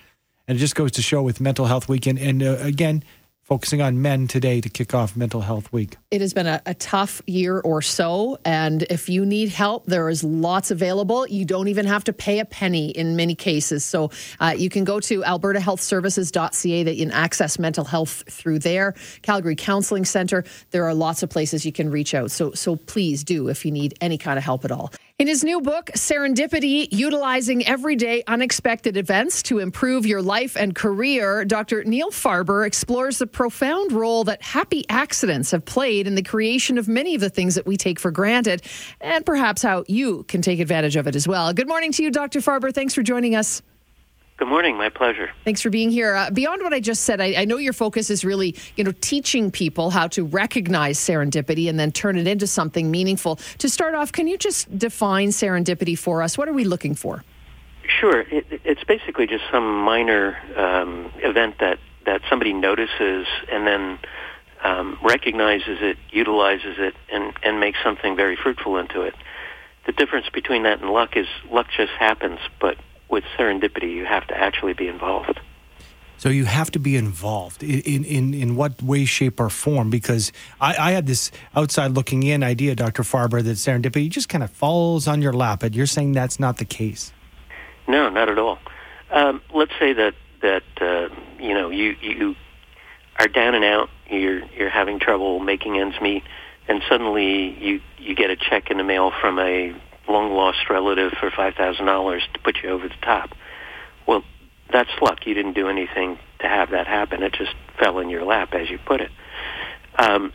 And 0.47 0.57
it 0.57 0.59
just 0.59 0.75
goes 0.75 0.91
to 0.93 1.01
show 1.01 1.21
with 1.21 1.39
Mental 1.39 1.65
Health 1.65 1.87
Week. 1.89 2.07
And, 2.07 2.17
and 2.17 2.41
uh, 2.41 2.57
again, 2.59 3.03
focusing 3.47 3.81
on 3.81 4.01
men 4.01 4.27
today 4.27 4.59
to 4.59 4.67
kick 4.67 4.93
off 4.93 5.15
Mental 5.15 5.39
Health 5.39 5.71
Week. 5.71 5.95
It 6.11 6.19
has 6.19 6.33
been 6.33 6.47
a, 6.47 6.61
a, 6.65 6.73
tough 6.73 7.21
year 7.27 7.61
or 7.61 7.81
so. 7.81 8.37
And 8.43 8.83
if 8.83 9.07
you 9.07 9.25
need 9.25 9.47
help, 9.47 9.85
there 9.85 10.09
is 10.09 10.21
lots 10.21 10.69
available. 10.69 11.25
You 11.27 11.45
don't 11.45 11.69
even 11.69 11.85
have 11.85 12.03
to 12.05 12.13
pay 12.13 12.39
a 12.39 12.45
penny 12.45 12.89
in 12.89 13.15
many 13.15 13.35
cases. 13.35 13.85
So 13.85 14.11
uh, 14.41 14.53
you 14.57 14.69
can 14.69 14.83
go 14.83 14.99
to 14.99 15.21
albertahealthservices.ca 15.21 16.83
that 16.83 16.95
you 16.95 17.05
can 17.05 17.13
access 17.13 17.57
mental 17.57 17.85
health 17.85 18.23
through 18.29 18.59
there. 18.59 18.95
Calgary 19.21 19.55
Counseling 19.55 20.03
Center. 20.03 20.43
There 20.71 20.85
are 20.85 20.93
lots 20.93 21.23
of 21.23 21.29
places 21.29 21.65
you 21.65 21.71
can 21.71 21.89
reach 21.89 22.13
out. 22.13 22.31
So, 22.31 22.51
so 22.51 22.75
please 22.75 23.23
do 23.23 23.47
if 23.47 23.65
you 23.65 23.71
need 23.71 23.97
any 24.01 24.17
kind 24.17 24.37
of 24.37 24.43
help 24.43 24.65
at 24.65 24.73
all. 24.73 24.91
In 25.19 25.25
his 25.27 25.43
new 25.43 25.61
book, 25.61 25.87
Serendipity 25.95 26.89
Utilizing 26.91 27.65
Everyday 27.65 28.23
Unexpected 28.27 28.97
Events 28.97 29.41
to 29.41 29.57
Improve 29.57 30.05
Your 30.05 30.21
Life 30.21 30.55
and 30.55 30.75
Career, 30.75 31.43
Dr. 31.43 31.83
Neil 31.85 32.11
Farber 32.11 32.67
explores 32.67 33.17
the 33.17 33.25
profound 33.25 33.91
role 33.93 34.25
that 34.25 34.43
happy 34.43 34.85
accidents 34.89 35.49
have 35.49 35.65
played 35.65 36.05
in 36.05 36.13
the 36.13 36.21
creation 36.21 36.77
of 36.77 36.87
many 36.87 37.15
of 37.15 37.21
the 37.21 37.31
things 37.31 37.55
that 37.55 37.65
we 37.65 37.77
take 37.77 37.99
for 37.99 38.11
granted, 38.11 38.61
and 39.01 39.25
perhaps 39.25 39.63
how 39.63 39.83
you 39.87 40.21
can 40.25 40.43
take 40.43 40.59
advantage 40.59 40.95
of 40.95 41.07
it 41.07 41.15
as 41.15 41.27
well. 41.27 41.51
Good 41.51 41.67
morning 41.67 41.91
to 41.93 42.03
you, 42.03 42.11
Dr. 42.11 42.39
Farber. 42.39 42.71
Thanks 42.71 42.93
for 42.93 43.01
joining 43.01 43.35
us. 43.35 43.63
Good 44.37 44.49
morning. 44.49 44.77
My 44.77 44.89
pleasure. 44.89 45.31
Thanks 45.45 45.61
for 45.61 45.71
being 45.71 45.89
here. 45.89 46.13
Uh, 46.13 46.29
beyond 46.29 46.61
what 46.61 46.71
I 46.71 46.79
just 46.79 47.05
said, 47.05 47.19
I, 47.19 47.33
I, 47.41 47.45
know 47.45 47.57
your 47.57 47.73
focus 47.73 48.11
is 48.11 48.23
really, 48.23 48.55
you 48.75 48.83
know, 48.83 48.93
teaching 49.01 49.49
people 49.49 49.89
how 49.89 50.07
to 50.09 50.23
recognize 50.23 50.99
serendipity 50.99 51.67
and 51.67 51.79
then 51.79 51.91
turn 51.91 52.19
it 52.19 52.27
into 52.27 52.45
something 52.45 52.91
meaningful. 52.91 53.37
To 53.57 53.67
start 53.67 53.95
off, 53.95 54.11
can 54.11 54.27
you 54.27 54.37
just 54.37 54.77
define 54.77 55.29
serendipity 55.29 55.97
for 55.97 56.21
us? 56.21 56.37
What 56.37 56.47
are 56.47 56.53
we 56.53 56.65
looking 56.65 56.93
for? 56.93 57.23
Sure. 57.87 58.21
It, 58.21 58.45
it's 58.63 58.83
basically 58.83 59.25
just 59.25 59.43
some 59.51 59.81
minor 59.81 60.37
um, 60.55 61.11
event 61.17 61.55
that 61.59 61.79
that 62.05 62.21
somebody 62.29 62.53
notices 62.53 63.25
and 63.51 63.65
then 63.65 63.99
um, 64.63 64.99
recognizes 65.03 65.79
it, 65.81 65.97
utilizes 66.11 66.75
it, 66.77 66.93
and 67.11 67.33
and 67.41 67.59
makes 67.59 67.79
something 67.83 68.15
very 68.15 68.35
fruitful 68.35 68.77
into 68.77 69.01
it. 69.01 69.15
The 69.87 69.93
difference 69.93 70.29
between 70.29 70.61
that 70.63 70.79
and 70.79 70.91
luck 70.91 71.17
is 71.17 71.27
luck 71.49 71.67
just 71.75 71.93
happens, 71.93 72.39
but 72.61 72.77
with 73.09 73.23
serendipity, 73.37 73.91
you 73.93 74.05
have 74.05 74.27
to 74.27 74.37
actually 74.37 74.73
be 74.73 74.87
involved. 74.87 75.39
So 76.17 76.29
you 76.29 76.45
have 76.45 76.71
to 76.71 76.79
be 76.79 76.95
involved 76.95 77.61
in 77.61 78.03
in, 78.03 78.33
in 78.33 78.55
what 78.55 78.81
way, 78.81 79.05
shape, 79.05 79.39
or 79.39 79.49
form. 79.49 79.89
Because 79.89 80.31
I, 80.59 80.75
I 80.75 80.91
had 80.91 81.05
this 81.05 81.31
outside 81.55 81.91
looking 81.91 82.23
in 82.23 82.43
idea, 82.43 82.75
Dr. 82.75 83.03
Farber, 83.03 83.43
that 83.43 83.57
serendipity 83.57 84.09
just 84.09 84.27
kind 84.27 84.43
of 84.43 84.49
falls 84.49 85.07
on 85.07 85.21
your 85.21 85.33
lap. 85.33 85.59
But 85.59 85.75
you're 85.75 85.85
saying 85.85 86.13
that's 86.13 86.39
not 86.39 86.57
the 86.57 86.65
case. 86.65 87.13
No, 87.87 88.09
not 88.09 88.29
at 88.29 88.39
all. 88.39 88.57
Um, 89.11 89.41
let's 89.53 89.71
say 89.79 89.93
that 89.93 90.15
that 90.41 90.63
uh, 90.81 91.09
you 91.39 91.53
know 91.53 91.69
you 91.69 91.95
you 92.01 92.35
are 93.19 93.27
down 93.27 93.53
and 93.53 93.63
out. 93.63 93.89
You're 94.09 94.43
you're 94.57 94.69
having 94.69 94.99
trouble 94.99 95.39
making 95.39 95.77
ends 95.77 96.01
meet, 96.01 96.23
and 96.67 96.81
suddenly 96.89 97.55
you 97.63 97.81
you 97.99 98.15
get 98.15 98.31
a 98.31 98.35
check 98.35 98.71
in 98.71 98.77
the 98.77 98.83
mail 98.83 99.11
from 99.21 99.37
a 99.37 99.73
long 100.07 100.33
lost 100.33 100.69
relative 100.69 101.11
for 101.19 101.31
five 101.31 101.55
thousand 101.55 101.85
dollars 101.85 102.23
to 102.33 102.39
put 102.39 102.57
you 102.63 102.69
over 102.69 102.87
the 102.87 102.95
top. 103.01 103.31
Well, 104.07 104.23
that's 104.71 104.89
luck. 105.01 105.25
You 105.25 105.33
didn't 105.33 105.53
do 105.53 105.67
anything 105.69 106.17
to 106.39 106.47
have 106.47 106.71
that 106.71 106.87
happen. 106.87 107.23
It 107.23 107.33
just 107.33 107.53
fell 107.79 107.99
in 107.99 108.09
your 108.09 108.23
lap, 108.23 108.53
as 108.53 108.69
you 108.69 108.79
put 108.85 109.01
it. 109.01 109.11
Um, 109.97 110.33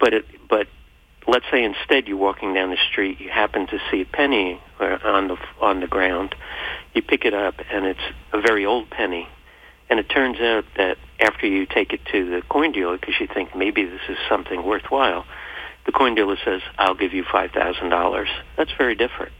but 0.00 0.12
it, 0.14 0.24
but 0.48 0.66
let's 1.26 1.44
say 1.50 1.62
instead 1.62 2.08
you're 2.08 2.16
walking 2.16 2.54
down 2.54 2.70
the 2.70 2.78
street, 2.90 3.20
you 3.20 3.30
happen 3.30 3.66
to 3.68 3.78
see 3.90 4.02
a 4.02 4.04
penny 4.04 4.60
uh, 4.80 4.98
on 5.04 5.28
the 5.28 5.36
on 5.60 5.80
the 5.80 5.86
ground, 5.86 6.34
you 6.94 7.02
pick 7.02 7.24
it 7.24 7.34
up, 7.34 7.54
and 7.70 7.86
it's 7.86 8.00
a 8.32 8.40
very 8.40 8.66
old 8.66 8.90
penny, 8.90 9.28
and 9.90 9.98
it 9.98 10.08
turns 10.08 10.40
out 10.40 10.64
that 10.76 10.96
after 11.20 11.46
you 11.46 11.66
take 11.66 11.92
it 11.92 12.00
to 12.12 12.30
the 12.30 12.42
coin 12.48 12.72
dealer 12.72 12.96
because 12.98 13.14
you 13.20 13.26
think 13.26 13.54
maybe 13.54 13.84
this 13.84 14.00
is 14.08 14.16
something 14.28 14.64
worthwhile, 14.64 15.24
the 15.88 15.92
coin 15.92 16.14
dealer 16.14 16.36
says, 16.44 16.60
"I'll 16.76 16.94
give 16.94 17.14
you 17.14 17.24
five 17.24 17.50
thousand 17.52 17.88
dollars." 17.88 18.28
That's 18.58 18.70
very 18.76 18.94
different. 18.94 19.32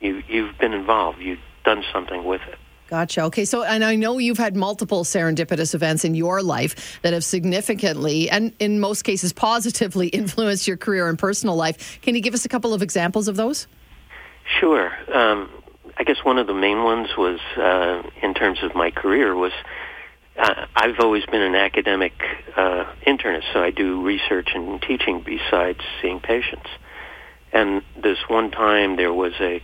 You 0.00 0.22
you've 0.28 0.56
been 0.56 0.72
involved. 0.72 1.18
You've 1.18 1.40
done 1.64 1.82
something 1.92 2.24
with 2.24 2.42
it. 2.42 2.56
Gotcha. 2.88 3.22
Okay. 3.22 3.44
So, 3.44 3.64
and 3.64 3.84
I 3.84 3.96
know 3.96 4.18
you've 4.18 4.38
had 4.38 4.54
multiple 4.54 5.02
serendipitous 5.02 5.74
events 5.74 6.04
in 6.04 6.14
your 6.14 6.44
life 6.44 7.00
that 7.02 7.12
have 7.12 7.24
significantly 7.24 8.30
and 8.30 8.52
in 8.60 8.78
most 8.78 9.02
cases 9.02 9.32
positively 9.32 10.06
influenced 10.22 10.68
your 10.68 10.76
career 10.76 11.08
and 11.08 11.18
personal 11.18 11.56
life. 11.56 12.00
Can 12.02 12.14
you 12.14 12.20
give 12.20 12.34
us 12.34 12.44
a 12.44 12.48
couple 12.48 12.72
of 12.72 12.82
examples 12.82 13.26
of 13.26 13.34
those? 13.34 13.66
Sure. 14.60 14.92
Um, 15.12 15.50
I 15.98 16.04
guess 16.04 16.18
one 16.22 16.38
of 16.38 16.46
the 16.46 16.54
main 16.54 16.84
ones 16.84 17.08
was, 17.18 17.40
uh, 17.56 18.08
in 18.22 18.32
terms 18.32 18.62
of 18.62 18.76
my 18.76 18.92
career, 18.92 19.34
was 19.34 19.52
uh, 20.38 20.66
I've 20.74 20.98
always 21.00 21.24
been 21.26 21.42
an 21.42 21.54
academic 21.54 22.12
uh, 22.56 22.84
internist, 23.06 23.52
so 23.52 23.62
I 23.62 23.70
do 23.70 24.02
research 24.02 24.50
and 24.54 24.80
teaching 24.82 25.22
besides 25.24 25.80
seeing 26.02 26.20
patients. 26.20 26.68
And 27.52 27.82
this 28.02 28.18
one 28.28 28.50
time 28.50 28.96
there 28.96 29.12
was 29.12 29.32
a 29.40 29.62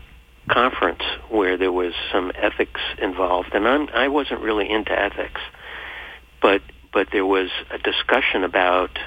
conference 0.48 1.02
where 1.28 1.56
there 1.56 1.72
was 1.72 1.92
some 2.10 2.32
ethics 2.34 2.80
involved, 2.98 3.54
and 3.54 3.66
I'm, 3.66 3.88
I 3.90 4.08
wasn't 4.08 4.40
really 4.40 4.70
into 4.70 4.92
ethics, 4.98 5.40
but 6.40 6.62
but 6.92 7.08
there 7.10 7.24
was 7.24 7.48
a 7.70 7.78
discussion 7.78 8.44
about 8.44 8.98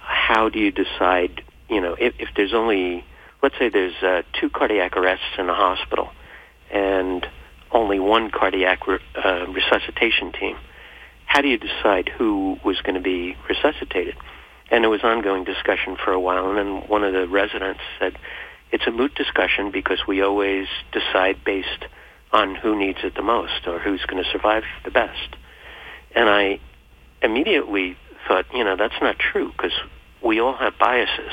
how 0.00 0.48
do 0.50 0.58
you 0.58 0.70
decide, 0.70 1.42
you 1.68 1.80
know, 1.80 1.96
if, 1.98 2.14
if 2.18 2.28
there's 2.36 2.52
only, 2.52 3.04
let's 3.42 3.58
say 3.58 3.70
there's 3.70 3.94
uh, 4.02 4.22
two 4.38 4.50
cardiac 4.50 4.96
arrests 4.96 5.24
in 5.38 5.48
a 5.48 5.54
hospital, 5.54 6.10
and 6.70 7.26
only 7.70 7.98
one 7.98 8.30
cardiac 8.30 8.86
re- 8.86 8.98
uh, 9.16 9.46
resuscitation 9.48 10.32
team. 10.32 10.56
How 11.26 11.42
do 11.42 11.48
you 11.48 11.58
decide 11.58 12.08
who 12.08 12.58
was 12.64 12.80
going 12.80 12.94
to 12.94 13.00
be 13.00 13.36
resuscitated? 13.48 14.16
And 14.70 14.84
it 14.84 14.88
was 14.88 15.02
ongoing 15.04 15.44
discussion 15.44 15.96
for 16.02 16.12
a 16.12 16.20
while, 16.20 16.48
and 16.48 16.58
then 16.58 16.88
one 16.88 17.04
of 17.04 17.12
the 17.12 17.28
residents 17.28 17.80
said, 18.00 18.16
it's 18.72 18.86
a 18.86 18.90
moot 18.90 19.14
discussion 19.14 19.70
because 19.70 20.00
we 20.08 20.22
always 20.22 20.66
decide 20.92 21.44
based 21.44 21.84
on 22.32 22.54
who 22.54 22.76
needs 22.76 22.98
it 23.04 23.14
the 23.14 23.22
most 23.22 23.66
or 23.66 23.78
who's 23.78 24.04
going 24.06 24.22
to 24.22 24.28
survive 24.30 24.64
the 24.84 24.90
best. 24.90 25.36
And 26.14 26.28
I 26.28 26.58
immediately 27.22 27.96
thought, 28.26 28.46
you 28.52 28.64
know, 28.64 28.76
that's 28.76 29.00
not 29.00 29.18
true 29.18 29.52
because 29.52 29.72
we 30.22 30.40
all 30.40 30.56
have 30.56 30.78
biases. 30.78 31.32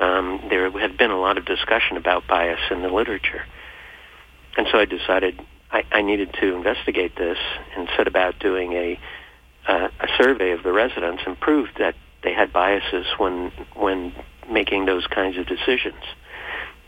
Um, 0.00 0.40
there 0.50 0.70
had 0.70 0.96
been 0.96 1.10
a 1.10 1.20
lot 1.20 1.38
of 1.38 1.44
discussion 1.44 1.96
about 1.96 2.26
bias 2.26 2.60
in 2.70 2.82
the 2.82 2.88
literature. 2.88 3.44
And 4.56 4.66
so 4.70 4.78
I 4.78 4.84
decided 4.84 5.40
I, 5.70 5.84
I 5.92 6.02
needed 6.02 6.34
to 6.40 6.54
investigate 6.54 7.16
this 7.16 7.38
and 7.76 7.88
set 7.96 8.06
about 8.06 8.38
doing 8.38 8.72
a, 8.72 9.00
uh, 9.66 9.88
a 10.00 10.08
survey 10.16 10.52
of 10.52 10.62
the 10.62 10.72
residents 10.72 11.22
and 11.26 11.38
proved 11.38 11.72
that 11.78 11.94
they 12.22 12.32
had 12.32 12.52
biases 12.52 13.06
when, 13.18 13.52
when 13.74 14.14
making 14.50 14.86
those 14.86 15.06
kinds 15.06 15.36
of 15.36 15.46
decisions 15.46 16.02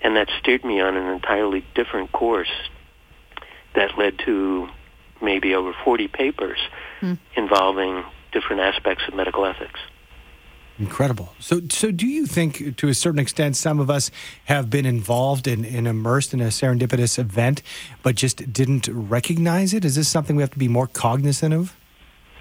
and 0.03 0.17
that 0.17 0.29
steered 0.39 0.65
me 0.65 0.81
on 0.81 0.97
an 0.97 1.13
entirely 1.13 1.65
different 1.75 2.13
course 2.13 2.53
that 3.75 3.97
led 3.99 4.19
to 4.21 4.69
maybe 5.23 5.55
over 5.55 5.75
40 5.85 6.09
papers 6.09 6.59
hmm. 7.01 7.15
involving 7.37 8.03
different 8.33 8.63
aspects 8.63 9.05
of 9.07 9.15
medical 9.15 9.45
ethics. 9.45 9.79
Incredible. 10.81 11.35
So, 11.39 11.61
so 11.69 11.91
do 11.91 12.07
you 12.07 12.25
think, 12.27 12.77
to 12.79 12.89
a 12.89 12.95
certain 12.95 13.19
extent, 13.19 13.55
some 13.55 13.81
of 13.81 13.91
us 13.91 14.11
have 14.47 14.71
been 14.71 14.87
involved 14.87 15.47
and, 15.47 15.67
immersed 15.67 16.33
in 16.33 16.41
a 16.41 16.47
serendipitous 16.47 17.19
event, 17.19 17.63
but 18.03 18.15
just 18.15 18.51
didn't 18.51 18.89
recognize 18.89 19.75
it? 19.75 19.85
Is 19.85 19.95
this 19.95 20.09
something 20.09 20.37
we 20.37 20.43
have 20.43 20.51
to 20.53 20.59
be 20.59 20.69
more 20.69 20.87
cognizant 20.87 21.53
of? 21.53 21.77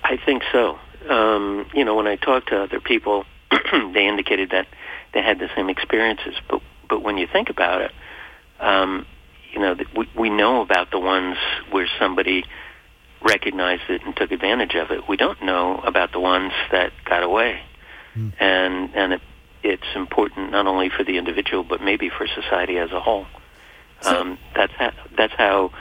I 0.05 0.15
think 0.15 0.43
so. 0.53 0.79
Um, 1.09 1.67
you 1.73 1.83
know, 1.83 1.95
when 1.95 2.07
I 2.07 2.15
talked 2.15 2.47
to 2.49 2.63
other 2.63 2.79
people, 2.79 3.25
they 3.93 4.07
indicated 4.07 4.51
that 4.51 4.67
they 5.13 5.21
had 5.21 5.39
the 5.39 5.49
same 5.55 5.69
experiences, 5.69 6.35
but 6.49 6.61
but 6.89 7.03
when 7.03 7.17
you 7.17 7.27
think 7.27 7.49
about 7.49 7.81
it, 7.81 7.91
um, 8.59 9.05
you 9.51 9.59
know, 9.59 9.75
we, 9.95 10.09
we 10.15 10.29
know 10.29 10.61
about 10.61 10.91
the 10.91 10.99
ones 10.99 11.37
where 11.69 11.87
somebody 11.99 12.43
recognized 13.21 13.83
it 13.89 14.01
and 14.03 14.15
took 14.15 14.31
advantage 14.31 14.75
of 14.75 14.91
it. 14.91 15.07
We 15.07 15.17
don't 15.17 15.43
know 15.43 15.77
about 15.81 16.11
the 16.11 16.19
ones 16.19 16.51
that 16.71 16.91
got 17.05 17.21
away, 17.21 17.61
mm. 18.15 18.33
and 18.39 18.95
and 18.95 19.13
it, 19.13 19.21
it's 19.63 19.95
important 19.95 20.51
not 20.51 20.67
only 20.67 20.89
for 20.89 21.03
the 21.03 21.17
individual 21.17 21.63
but 21.63 21.81
maybe 21.81 22.09
for 22.09 22.27
society 22.27 22.77
as 22.77 22.91
a 22.91 22.99
whole. 22.99 23.25
So, 24.01 24.21
um, 24.21 24.37
that's 24.55 24.73
how, 24.73 24.91
that's 25.17 25.33
how 25.33 25.71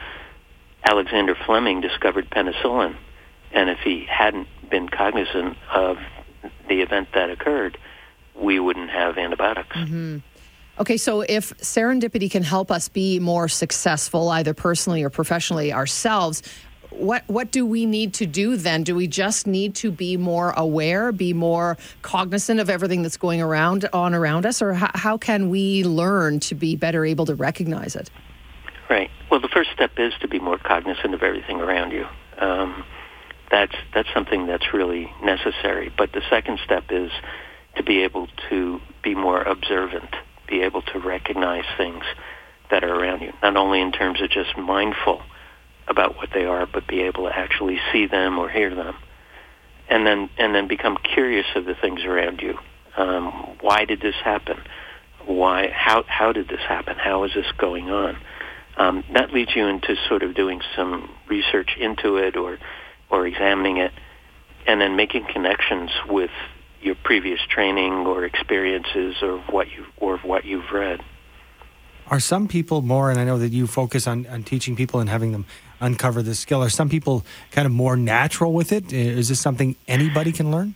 Alexander 0.84 1.36
Fleming 1.46 1.80
discovered 1.80 2.28
penicillin, 2.30 2.96
and 3.52 3.70
if 3.70 3.78
he 3.80 4.04
hadn't 4.08 4.48
been 4.68 4.88
cognizant 4.88 5.56
of 5.72 5.98
the 6.68 6.80
event 6.82 7.08
that 7.14 7.30
occurred, 7.30 7.78
we 8.34 8.58
wouldn't 8.58 8.90
have 8.90 9.18
antibiotics. 9.18 9.76
Mm-hmm. 9.76 10.18
Okay, 10.80 10.96
so 10.96 11.22
if 11.22 11.56
serendipity 11.58 12.30
can 12.30 12.44
help 12.44 12.70
us 12.70 12.88
be 12.88 13.18
more 13.18 13.48
successful, 13.48 14.28
either 14.28 14.54
personally 14.54 15.02
or 15.02 15.10
professionally 15.10 15.72
ourselves, 15.72 16.42
what 16.90 17.22
what 17.26 17.50
do 17.50 17.64
we 17.66 17.86
need 17.86 18.14
to 18.14 18.26
do 18.26 18.56
then? 18.56 18.82
Do 18.82 18.94
we 18.94 19.06
just 19.06 19.46
need 19.46 19.74
to 19.76 19.90
be 19.90 20.16
more 20.16 20.50
aware, 20.52 21.12
be 21.12 21.32
more 21.32 21.76
cognizant 22.02 22.60
of 22.60 22.70
everything 22.70 23.02
that's 23.02 23.16
going 23.16 23.40
around 23.40 23.88
on 23.92 24.14
around 24.14 24.46
us, 24.46 24.62
or 24.62 24.72
how, 24.72 24.90
how 24.94 25.18
can 25.18 25.50
we 25.50 25.84
learn 25.84 26.40
to 26.40 26.54
be 26.54 26.76
better 26.76 27.04
able 27.04 27.26
to 27.26 27.34
recognize 27.34 27.94
it? 27.94 28.10
Right. 28.88 29.10
Well, 29.30 29.40
the 29.40 29.48
first 29.48 29.70
step 29.72 29.92
is 29.98 30.14
to 30.20 30.28
be 30.28 30.38
more 30.38 30.58
cognizant 30.58 31.14
of 31.14 31.22
everything 31.22 31.60
around 31.60 31.92
you. 31.92 32.06
Um, 32.38 32.84
that's 33.50 33.74
that's 33.94 34.08
something 34.14 34.46
that's 34.46 34.72
really 34.72 35.12
necessary. 35.22 35.92
But 35.96 36.12
the 36.12 36.22
second 36.30 36.58
step 36.64 36.84
is 36.90 37.10
to 37.76 37.82
be 37.82 38.02
able 38.02 38.28
to 38.48 38.80
be 39.02 39.14
more 39.14 39.42
observant 39.42 40.14
be 40.48 40.62
able 40.62 40.82
to 40.82 40.98
recognize 40.98 41.64
things 41.76 42.02
that 42.70 42.82
are 42.82 42.92
around 42.92 43.20
you, 43.20 43.32
not 43.42 43.56
only 43.56 43.80
in 43.80 43.92
terms 43.92 44.20
of 44.20 44.30
just 44.30 44.56
mindful 44.56 45.22
about 45.88 46.16
what 46.16 46.28
they 46.32 46.44
are, 46.44 46.66
but 46.66 46.86
be 46.86 47.02
able 47.02 47.24
to 47.24 47.36
actually 47.36 47.78
see 47.92 48.06
them 48.06 48.38
or 48.38 48.48
hear 48.48 48.74
them, 48.74 48.94
and 49.88 50.06
then 50.06 50.30
and 50.38 50.54
then 50.54 50.68
become 50.68 50.96
curious 51.14 51.46
of 51.56 51.64
the 51.64 51.74
things 51.74 52.04
around 52.04 52.40
you. 52.40 52.58
Um, 52.96 53.56
why 53.60 53.84
did 53.84 54.00
this 54.00 54.14
happen? 54.22 54.58
Why? 55.24 55.68
How? 55.68 56.04
How 56.06 56.32
did 56.32 56.48
this 56.48 56.60
happen? 56.60 56.96
How 56.96 57.24
is 57.24 57.32
this 57.34 57.46
going 57.56 57.90
on? 57.90 58.16
Um, 58.76 59.04
that 59.12 59.32
leads 59.32 59.54
you 59.56 59.66
into 59.66 59.96
sort 60.08 60.22
of 60.22 60.34
doing 60.34 60.60
some 60.76 61.10
research 61.28 61.70
into 61.78 62.16
it 62.16 62.36
or 62.36 62.58
or 63.10 63.26
examining 63.26 63.78
it, 63.78 63.92
and 64.66 64.80
then 64.80 64.96
making 64.96 65.26
connections 65.32 65.90
with 66.08 66.30
your 66.80 66.94
previous 66.94 67.40
training 67.48 67.92
or 68.06 68.24
experiences 68.24 69.16
or 69.22 69.38
what 69.50 69.68
you 69.70 69.86
or 69.96 70.18
what 70.18 70.44
you've 70.44 70.70
read. 70.72 71.00
Are 72.06 72.20
some 72.20 72.48
people 72.48 72.80
more, 72.80 73.10
and 73.10 73.20
I 73.20 73.24
know 73.24 73.38
that 73.38 73.52
you 73.52 73.66
focus 73.66 74.06
on, 74.06 74.26
on 74.28 74.42
teaching 74.42 74.76
people 74.76 75.00
and 75.00 75.10
having 75.10 75.32
them 75.32 75.44
uncover 75.80 76.22
the 76.22 76.34
skill, 76.34 76.62
are 76.62 76.68
some 76.68 76.88
people 76.88 77.24
kind 77.50 77.66
of 77.66 77.72
more 77.72 77.96
natural 77.96 78.52
with 78.52 78.72
it? 78.72 78.92
Is 78.92 79.28
this 79.28 79.40
something 79.40 79.76
anybody 79.86 80.32
can 80.32 80.50
learn? 80.50 80.74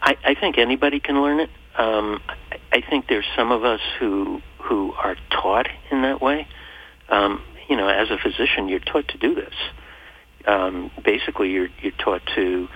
I, 0.00 0.16
I 0.24 0.34
think 0.34 0.58
anybody 0.58 1.00
can 1.00 1.22
learn 1.22 1.40
it. 1.40 1.50
Um, 1.76 2.20
I, 2.28 2.58
I 2.72 2.80
think 2.80 3.08
there's 3.08 3.26
some 3.36 3.52
of 3.52 3.64
us 3.64 3.80
who 3.98 4.40
who 4.58 4.92
are 4.92 5.16
taught 5.30 5.68
in 5.90 6.02
that 6.02 6.20
way. 6.20 6.46
Um, 7.08 7.42
you 7.68 7.76
know, 7.76 7.88
as 7.88 8.10
a 8.10 8.18
physician, 8.18 8.68
you're 8.68 8.80
taught 8.80 9.08
to 9.08 9.18
do 9.18 9.34
this. 9.34 9.54
Um, 10.46 10.90
basically, 11.04 11.50
you're 11.50 11.68
you're 11.80 11.92
taught 11.92 12.22
to 12.34 12.68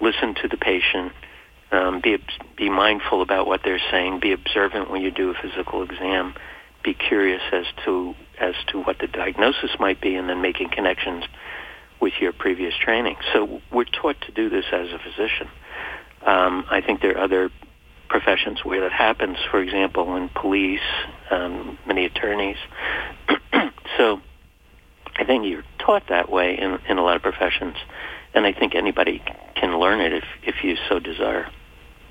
listen 0.00 0.34
to 0.42 0.48
the 0.48 0.56
patient, 0.56 1.12
um, 1.72 2.00
be 2.00 2.18
be 2.56 2.68
mindful 2.68 3.22
about 3.22 3.46
what 3.46 3.62
they're 3.62 3.82
saying. 3.90 4.20
Be 4.20 4.32
observant 4.32 4.90
when 4.90 5.02
you 5.02 5.10
do 5.10 5.30
a 5.30 5.34
physical 5.34 5.82
exam. 5.82 6.34
Be 6.82 6.94
curious 6.94 7.42
as 7.52 7.66
to 7.84 8.14
as 8.38 8.54
to 8.68 8.80
what 8.82 8.98
the 8.98 9.06
diagnosis 9.06 9.70
might 9.78 10.00
be, 10.00 10.14
and 10.16 10.28
then 10.28 10.40
making 10.40 10.70
connections 10.70 11.24
with 12.00 12.14
your 12.20 12.32
previous 12.32 12.74
training. 12.74 13.16
So 13.32 13.60
we're 13.70 13.84
taught 13.84 14.20
to 14.22 14.32
do 14.32 14.48
this 14.48 14.64
as 14.72 14.88
a 14.88 14.98
physician. 14.98 15.48
Um, 16.26 16.64
I 16.70 16.80
think 16.80 17.02
there 17.02 17.16
are 17.16 17.24
other 17.24 17.50
professions 18.08 18.64
where 18.64 18.80
that 18.80 18.92
happens. 18.92 19.36
For 19.50 19.60
example, 19.60 20.16
in 20.16 20.28
police, 20.30 20.80
um, 21.30 21.78
many 21.86 22.06
attorneys. 22.06 22.56
so 23.96 24.20
I 25.16 25.24
think 25.24 25.46
you're 25.46 25.64
taught 25.78 26.08
that 26.08 26.30
way 26.30 26.58
in, 26.58 26.78
in 26.88 26.98
a 26.98 27.02
lot 27.02 27.16
of 27.16 27.22
professions, 27.22 27.76
and 28.34 28.46
I 28.46 28.52
think 28.52 28.74
anybody 28.74 29.22
can 29.54 29.78
learn 29.78 30.00
it 30.00 30.12
if 30.12 30.24
if 30.42 30.64
you 30.64 30.76
so 30.88 30.98
desire. 30.98 31.50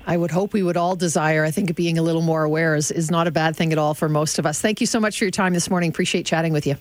I 0.06 0.16
would 0.16 0.30
hope 0.30 0.52
we 0.52 0.62
would 0.62 0.76
all 0.76 0.96
desire. 0.96 1.44
I 1.44 1.50
think 1.50 1.74
being 1.76 1.98
a 1.98 2.02
little 2.02 2.22
more 2.22 2.42
aware 2.44 2.74
is, 2.74 2.90
is 2.90 3.10
not 3.10 3.26
a 3.26 3.30
bad 3.30 3.54
thing 3.56 3.72
at 3.72 3.78
all 3.78 3.94
for 3.94 4.08
most 4.08 4.38
of 4.38 4.46
us. 4.46 4.60
Thank 4.60 4.80
you 4.80 4.86
so 4.86 4.98
much 5.00 5.18
for 5.18 5.24
your 5.24 5.30
time 5.30 5.52
this 5.54 5.70
morning. 5.70 5.90
Appreciate 5.90 6.26
chatting 6.26 6.52
with 6.52 6.66
you. 6.66 6.76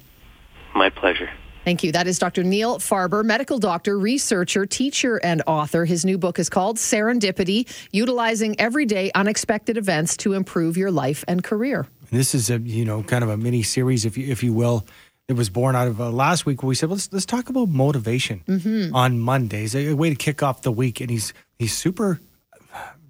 My 0.73 0.89
pleasure. 0.89 1.29
Thank 1.65 1.84
you. 1.84 1.91
That 1.91 2.08
is 2.08 2.17
Dr. 2.17 2.43
Neil 2.43 2.79
Farber, 2.79 3.23
medical 3.23 3.60
doctor, 3.60 3.99
researcher, 3.99 4.65
teacher, 4.65 5.17
and 5.17 5.43
author. 5.45 5.84
His 5.86 6.05
new 6.05 6.17
book 6.17 6.39
is 6.39 6.49
called 6.49 6.77
Serendipity 6.77 7.67
Utilizing 7.91 8.60
Everyday 8.60 9.12
Unexpected 9.13 9.77
Events 9.77 10.15
to 10.17 10.34
Improve 10.34 10.77
Your 10.77 10.89
Life 10.89 11.23
and 11.27 11.43
Career. 11.43 11.86
This 12.12 12.34
is 12.34 12.49
a 12.49 12.58
you 12.60 12.86
know 12.86 13.03
kind 13.03 13.23
of 13.23 13.29
a 13.29 13.38
mini 13.38 13.62
series, 13.62 14.05
if 14.05 14.17
you 14.17 14.32
if 14.32 14.41
you 14.41 14.53
will. 14.53 14.88
It 15.27 15.34
was 15.34 15.49
born 15.51 15.75
out 15.75 15.88
of 15.88 16.01
uh, 16.01 16.10
last 16.10 16.47
week 16.47 16.63
where 16.63 16.69
we 16.69 16.75
said 16.75 16.89
let's 16.89 17.12
let's 17.13 17.25
talk 17.25 17.49
about 17.49 17.67
motivation 17.69 18.41
Mm-hmm. 18.47 18.95
on 18.95 19.19
Mondays, 19.19 19.75
a, 19.75 19.89
a 19.89 19.93
way 19.95 20.10
to 20.10 20.15
kick 20.15 20.41
off 20.41 20.63
the 20.63 20.71
week. 20.71 21.01
And 21.01 21.12
he's 21.12 21.34
he's 21.60 21.75
super 21.77 22.19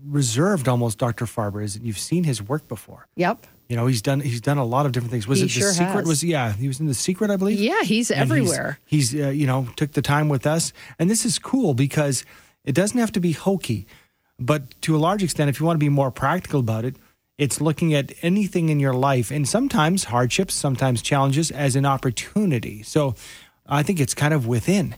reserved, 0.05 0.67
almost. 0.67 0.97
Dr. 0.97 1.25
Farber 1.25 1.63
is. 1.63 1.79
You've 1.79 1.97
seen 1.99 2.23
his 2.23 2.41
work 2.41 2.67
before. 2.67 3.07
Yep. 3.15 3.45
You 3.67 3.75
know 3.75 3.85
he's 3.85 4.01
done 4.01 4.19
he's 4.19 4.41
done 4.41 4.57
a 4.57 4.65
lot 4.65 4.87
of 4.87 4.93
different 4.93 5.11
things. 5.11 5.27
Was 5.27 5.39
He 5.39 5.45
it 5.45 5.49
the 5.49 5.59
sure 5.59 5.71
secret? 5.71 5.87
has. 5.91 6.07
Was 6.07 6.23
yeah 6.23 6.53
he 6.53 6.67
was 6.67 6.79
in 6.79 6.87
the 6.87 6.93
secret, 6.95 7.29
I 7.29 7.35
believe. 7.37 7.59
Yeah, 7.59 7.83
he's 7.83 8.09
And 8.09 8.19
everywhere. 8.21 8.79
He's, 8.85 9.11
he's 9.11 9.21
uh, 9.23 9.29
you 9.29 9.45
know 9.45 9.67
took 9.75 9.91
the 9.91 10.01
time 10.01 10.27
with 10.27 10.47
us, 10.47 10.73
and 10.97 11.07
this 11.09 11.23
is 11.23 11.37
cool 11.37 11.75
because 11.75 12.25
it 12.65 12.73
doesn't 12.73 12.97
have 12.99 13.11
to 13.11 13.19
be 13.19 13.31
hokey, 13.33 13.85
but 14.39 14.79
to 14.81 14.95
a 14.95 14.97
large 14.97 15.21
extent, 15.21 15.49
if 15.49 15.59
you 15.59 15.67
want 15.67 15.75
to 15.75 15.83
be 15.83 15.89
more 15.89 16.09
practical 16.09 16.59
about 16.61 16.83
it, 16.83 16.95
it's 17.37 17.61
looking 17.61 17.93
at 17.93 18.11
anything 18.23 18.69
in 18.69 18.79
your 18.79 18.93
life, 18.93 19.29
and 19.29 19.47
sometimes 19.47 20.05
hardships, 20.05 20.55
sometimes 20.55 21.03
challenges, 21.03 21.51
as 21.51 21.75
an 21.75 21.85
opportunity. 21.85 22.81
So, 22.81 23.13
I 23.67 23.83
think 23.83 23.99
it's 23.99 24.15
kind 24.15 24.33
of 24.33 24.47
within, 24.47 24.95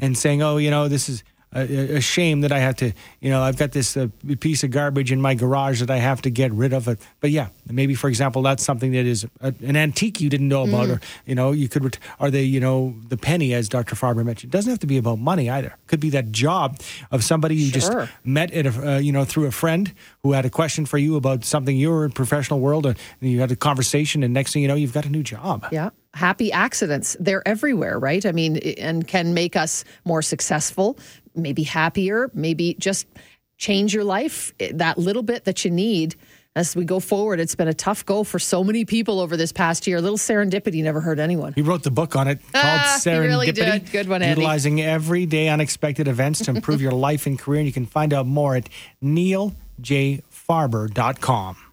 and 0.00 0.18
saying, 0.18 0.42
oh, 0.42 0.56
you 0.56 0.70
know, 0.70 0.88
this 0.88 1.08
is. 1.08 1.22
A, 1.54 1.96
a 1.96 2.00
shame 2.00 2.42
that 2.42 2.52
I 2.52 2.58
have 2.58 2.76
to, 2.76 2.92
you 3.20 3.30
know, 3.30 3.42
I've 3.42 3.56
got 3.56 3.72
this 3.72 3.96
uh, 3.96 4.08
piece 4.38 4.64
of 4.64 4.70
garbage 4.70 5.10
in 5.10 5.20
my 5.20 5.34
garage 5.34 5.80
that 5.80 5.90
I 5.90 5.96
have 5.96 6.20
to 6.22 6.30
get 6.30 6.52
rid 6.52 6.74
of. 6.74 6.88
It, 6.88 7.00
but 7.20 7.30
yeah, 7.30 7.48
maybe 7.66 7.94
for 7.94 8.08
example, 8.08 8.42
that's 8.42 8.62
something 8.62 8.92
that 8.92 9.06
is 9.06 9.26
a, 9.40 9.54
an 9.62 9.74
antique 9.74 10.20
you 10.20 10.28
didn't 10.28 10.48
know 10.48 10.64
about, 10.64 10.90
or 10.90 11.00
you 11.24 11.34
know, 11.34 11.52
you 11.52 11.68
could, 11.68 11.84
ret- 11.84 11.98
or 12.20 12.30
the, 12.30 12.42
you 12.42 12.60
know, 12.60 12.94
the 13.08 13.16
penny, 13.16 13.54
as 13.54 13.68
Dr. 13.68 13.96
Farber 13.96 14.24
mentioned, 14.24 14.52
doesn't 14.52 14.68
have 14.68 14.78
to 14.80 14.86
be 14.86 14.98
about 14.98 15.18
money 15.18 15.48
either. 15.48 15.68
It 15.68 15.86
Could 15.86 16.00
be 16.00 16.10
that 16.10 16.32
job 16.32 16.80
of 17.10 17.24
somebody 17.24 17.56
you 17.56 17.72
just 17.72 17.92
met 18.24 18.52
at 18.52 18.66
a, 18.66 18.92
uh, 18.94 18.98
you 18.98 19.12
know, 19.12 19.24
through 19.24 19.46
a 19.46 19.50
friend 19.50 19.92
who 20.22 20.32
had 20.32 20.44
a 20.44 20.50
question 20.50 20.84
for 20.84 20.98
you 20.98 21.16
about 21.16 21.44
something 21.44 21.76
you 21.76 21.90
were 21.90 22.04
in 22.04 22.12
professional 22.12 22.60
world, 22.60 22.84
and 22.84 22.98
you 23.20 23.40
had 23.40 23.50
a 23.50 23.56
conversation, 23.56 24.22
and 24.22 24.34
next 24.34 24.52
thing 24.52 24.62
you 24.62 24.68
know, 24.68 24.74
you've 24.74 24.92
got 24.92 25.06
a 25.06 25.10
new 25.10 25.22
job. 25.22 25.66
Yeah. 25.72 25.90
Happy 26.14 26.50
accidents. 26.50 27.16
They're 27.20 27.46
everywhere, 27.46 27.98
right? 27.98 28.24
I 28.26 28.32
mean, 28.32 28.56
and 28.78 29.06
can 29.06 29.34
make 29.34 29.56
us 29.56 29.84
more 30.04 30.22
successful, 30.22 30.98
maybe 31.34 31.62
happier, 31.62 32.30
maybe 32.34 32.74
just 32.78 33.06
change 33.58 33.94
your 33.94 34.04
life 34.04 34.52
eh, 34.60 34.70
that 34.74 34.98
little 34.98 35.22
bit 35.22 35.44
that 35.44 35.64
you 35.64 35.70
need 35.70 36.14
as 36.56 36.74
we 36.74 36.84
go 36.84 36.98
forward. 36.98 37.38
It's 37.40 37.54
been 37.54 37.68
a 37.68 37.74
tough 37.74 38.04
go 38.06 38.24
for 38.24 38.38
so 38.40 38.64
many 38.64 38.84
people 38.84 39.20
over 39.20 39.36
this 39.36 39.52
past 39.52 39.86
year. 39.86 39.98
A 39.98 40.00
little 40.00 40.18
serendipity 40.18 40.82
never 40.82 41.00
hurt 41.00 41.20
anyone. 41.20 41.52
He 41.52 41.62
wrote 41.62 41.84
the 41.84 41.90
book 41.90 42.16
on 42.16 42.26
it 42.26 42.40
called 42.52 42.64
Ah, 42.64 42.98
Serendipity. 43.00 43.20
really 43.28 43.52
did. 43.52 43.92
Good 43.92 44.08
one, 44.08 44.22
Andy. 44.22 44.40
Utilizing 44.40 44.80
everyday 44.80 45.48
unexpected 45.48 46.08
events 46.08 46.40
to 46.46 46.50
improve 46.50 46.80
your 46.80 46.92
life 46.92 47.26
and 47.26 47.38
career. 47.38 47.60
And 47.60 47.66
you 47.66 47.72
can 47.72 47.86
find 47.86 48.12
out 48.12 48.26
more 48.26 48.56
at 48.56 48.68
neiljfarber.com. 49.04 51.56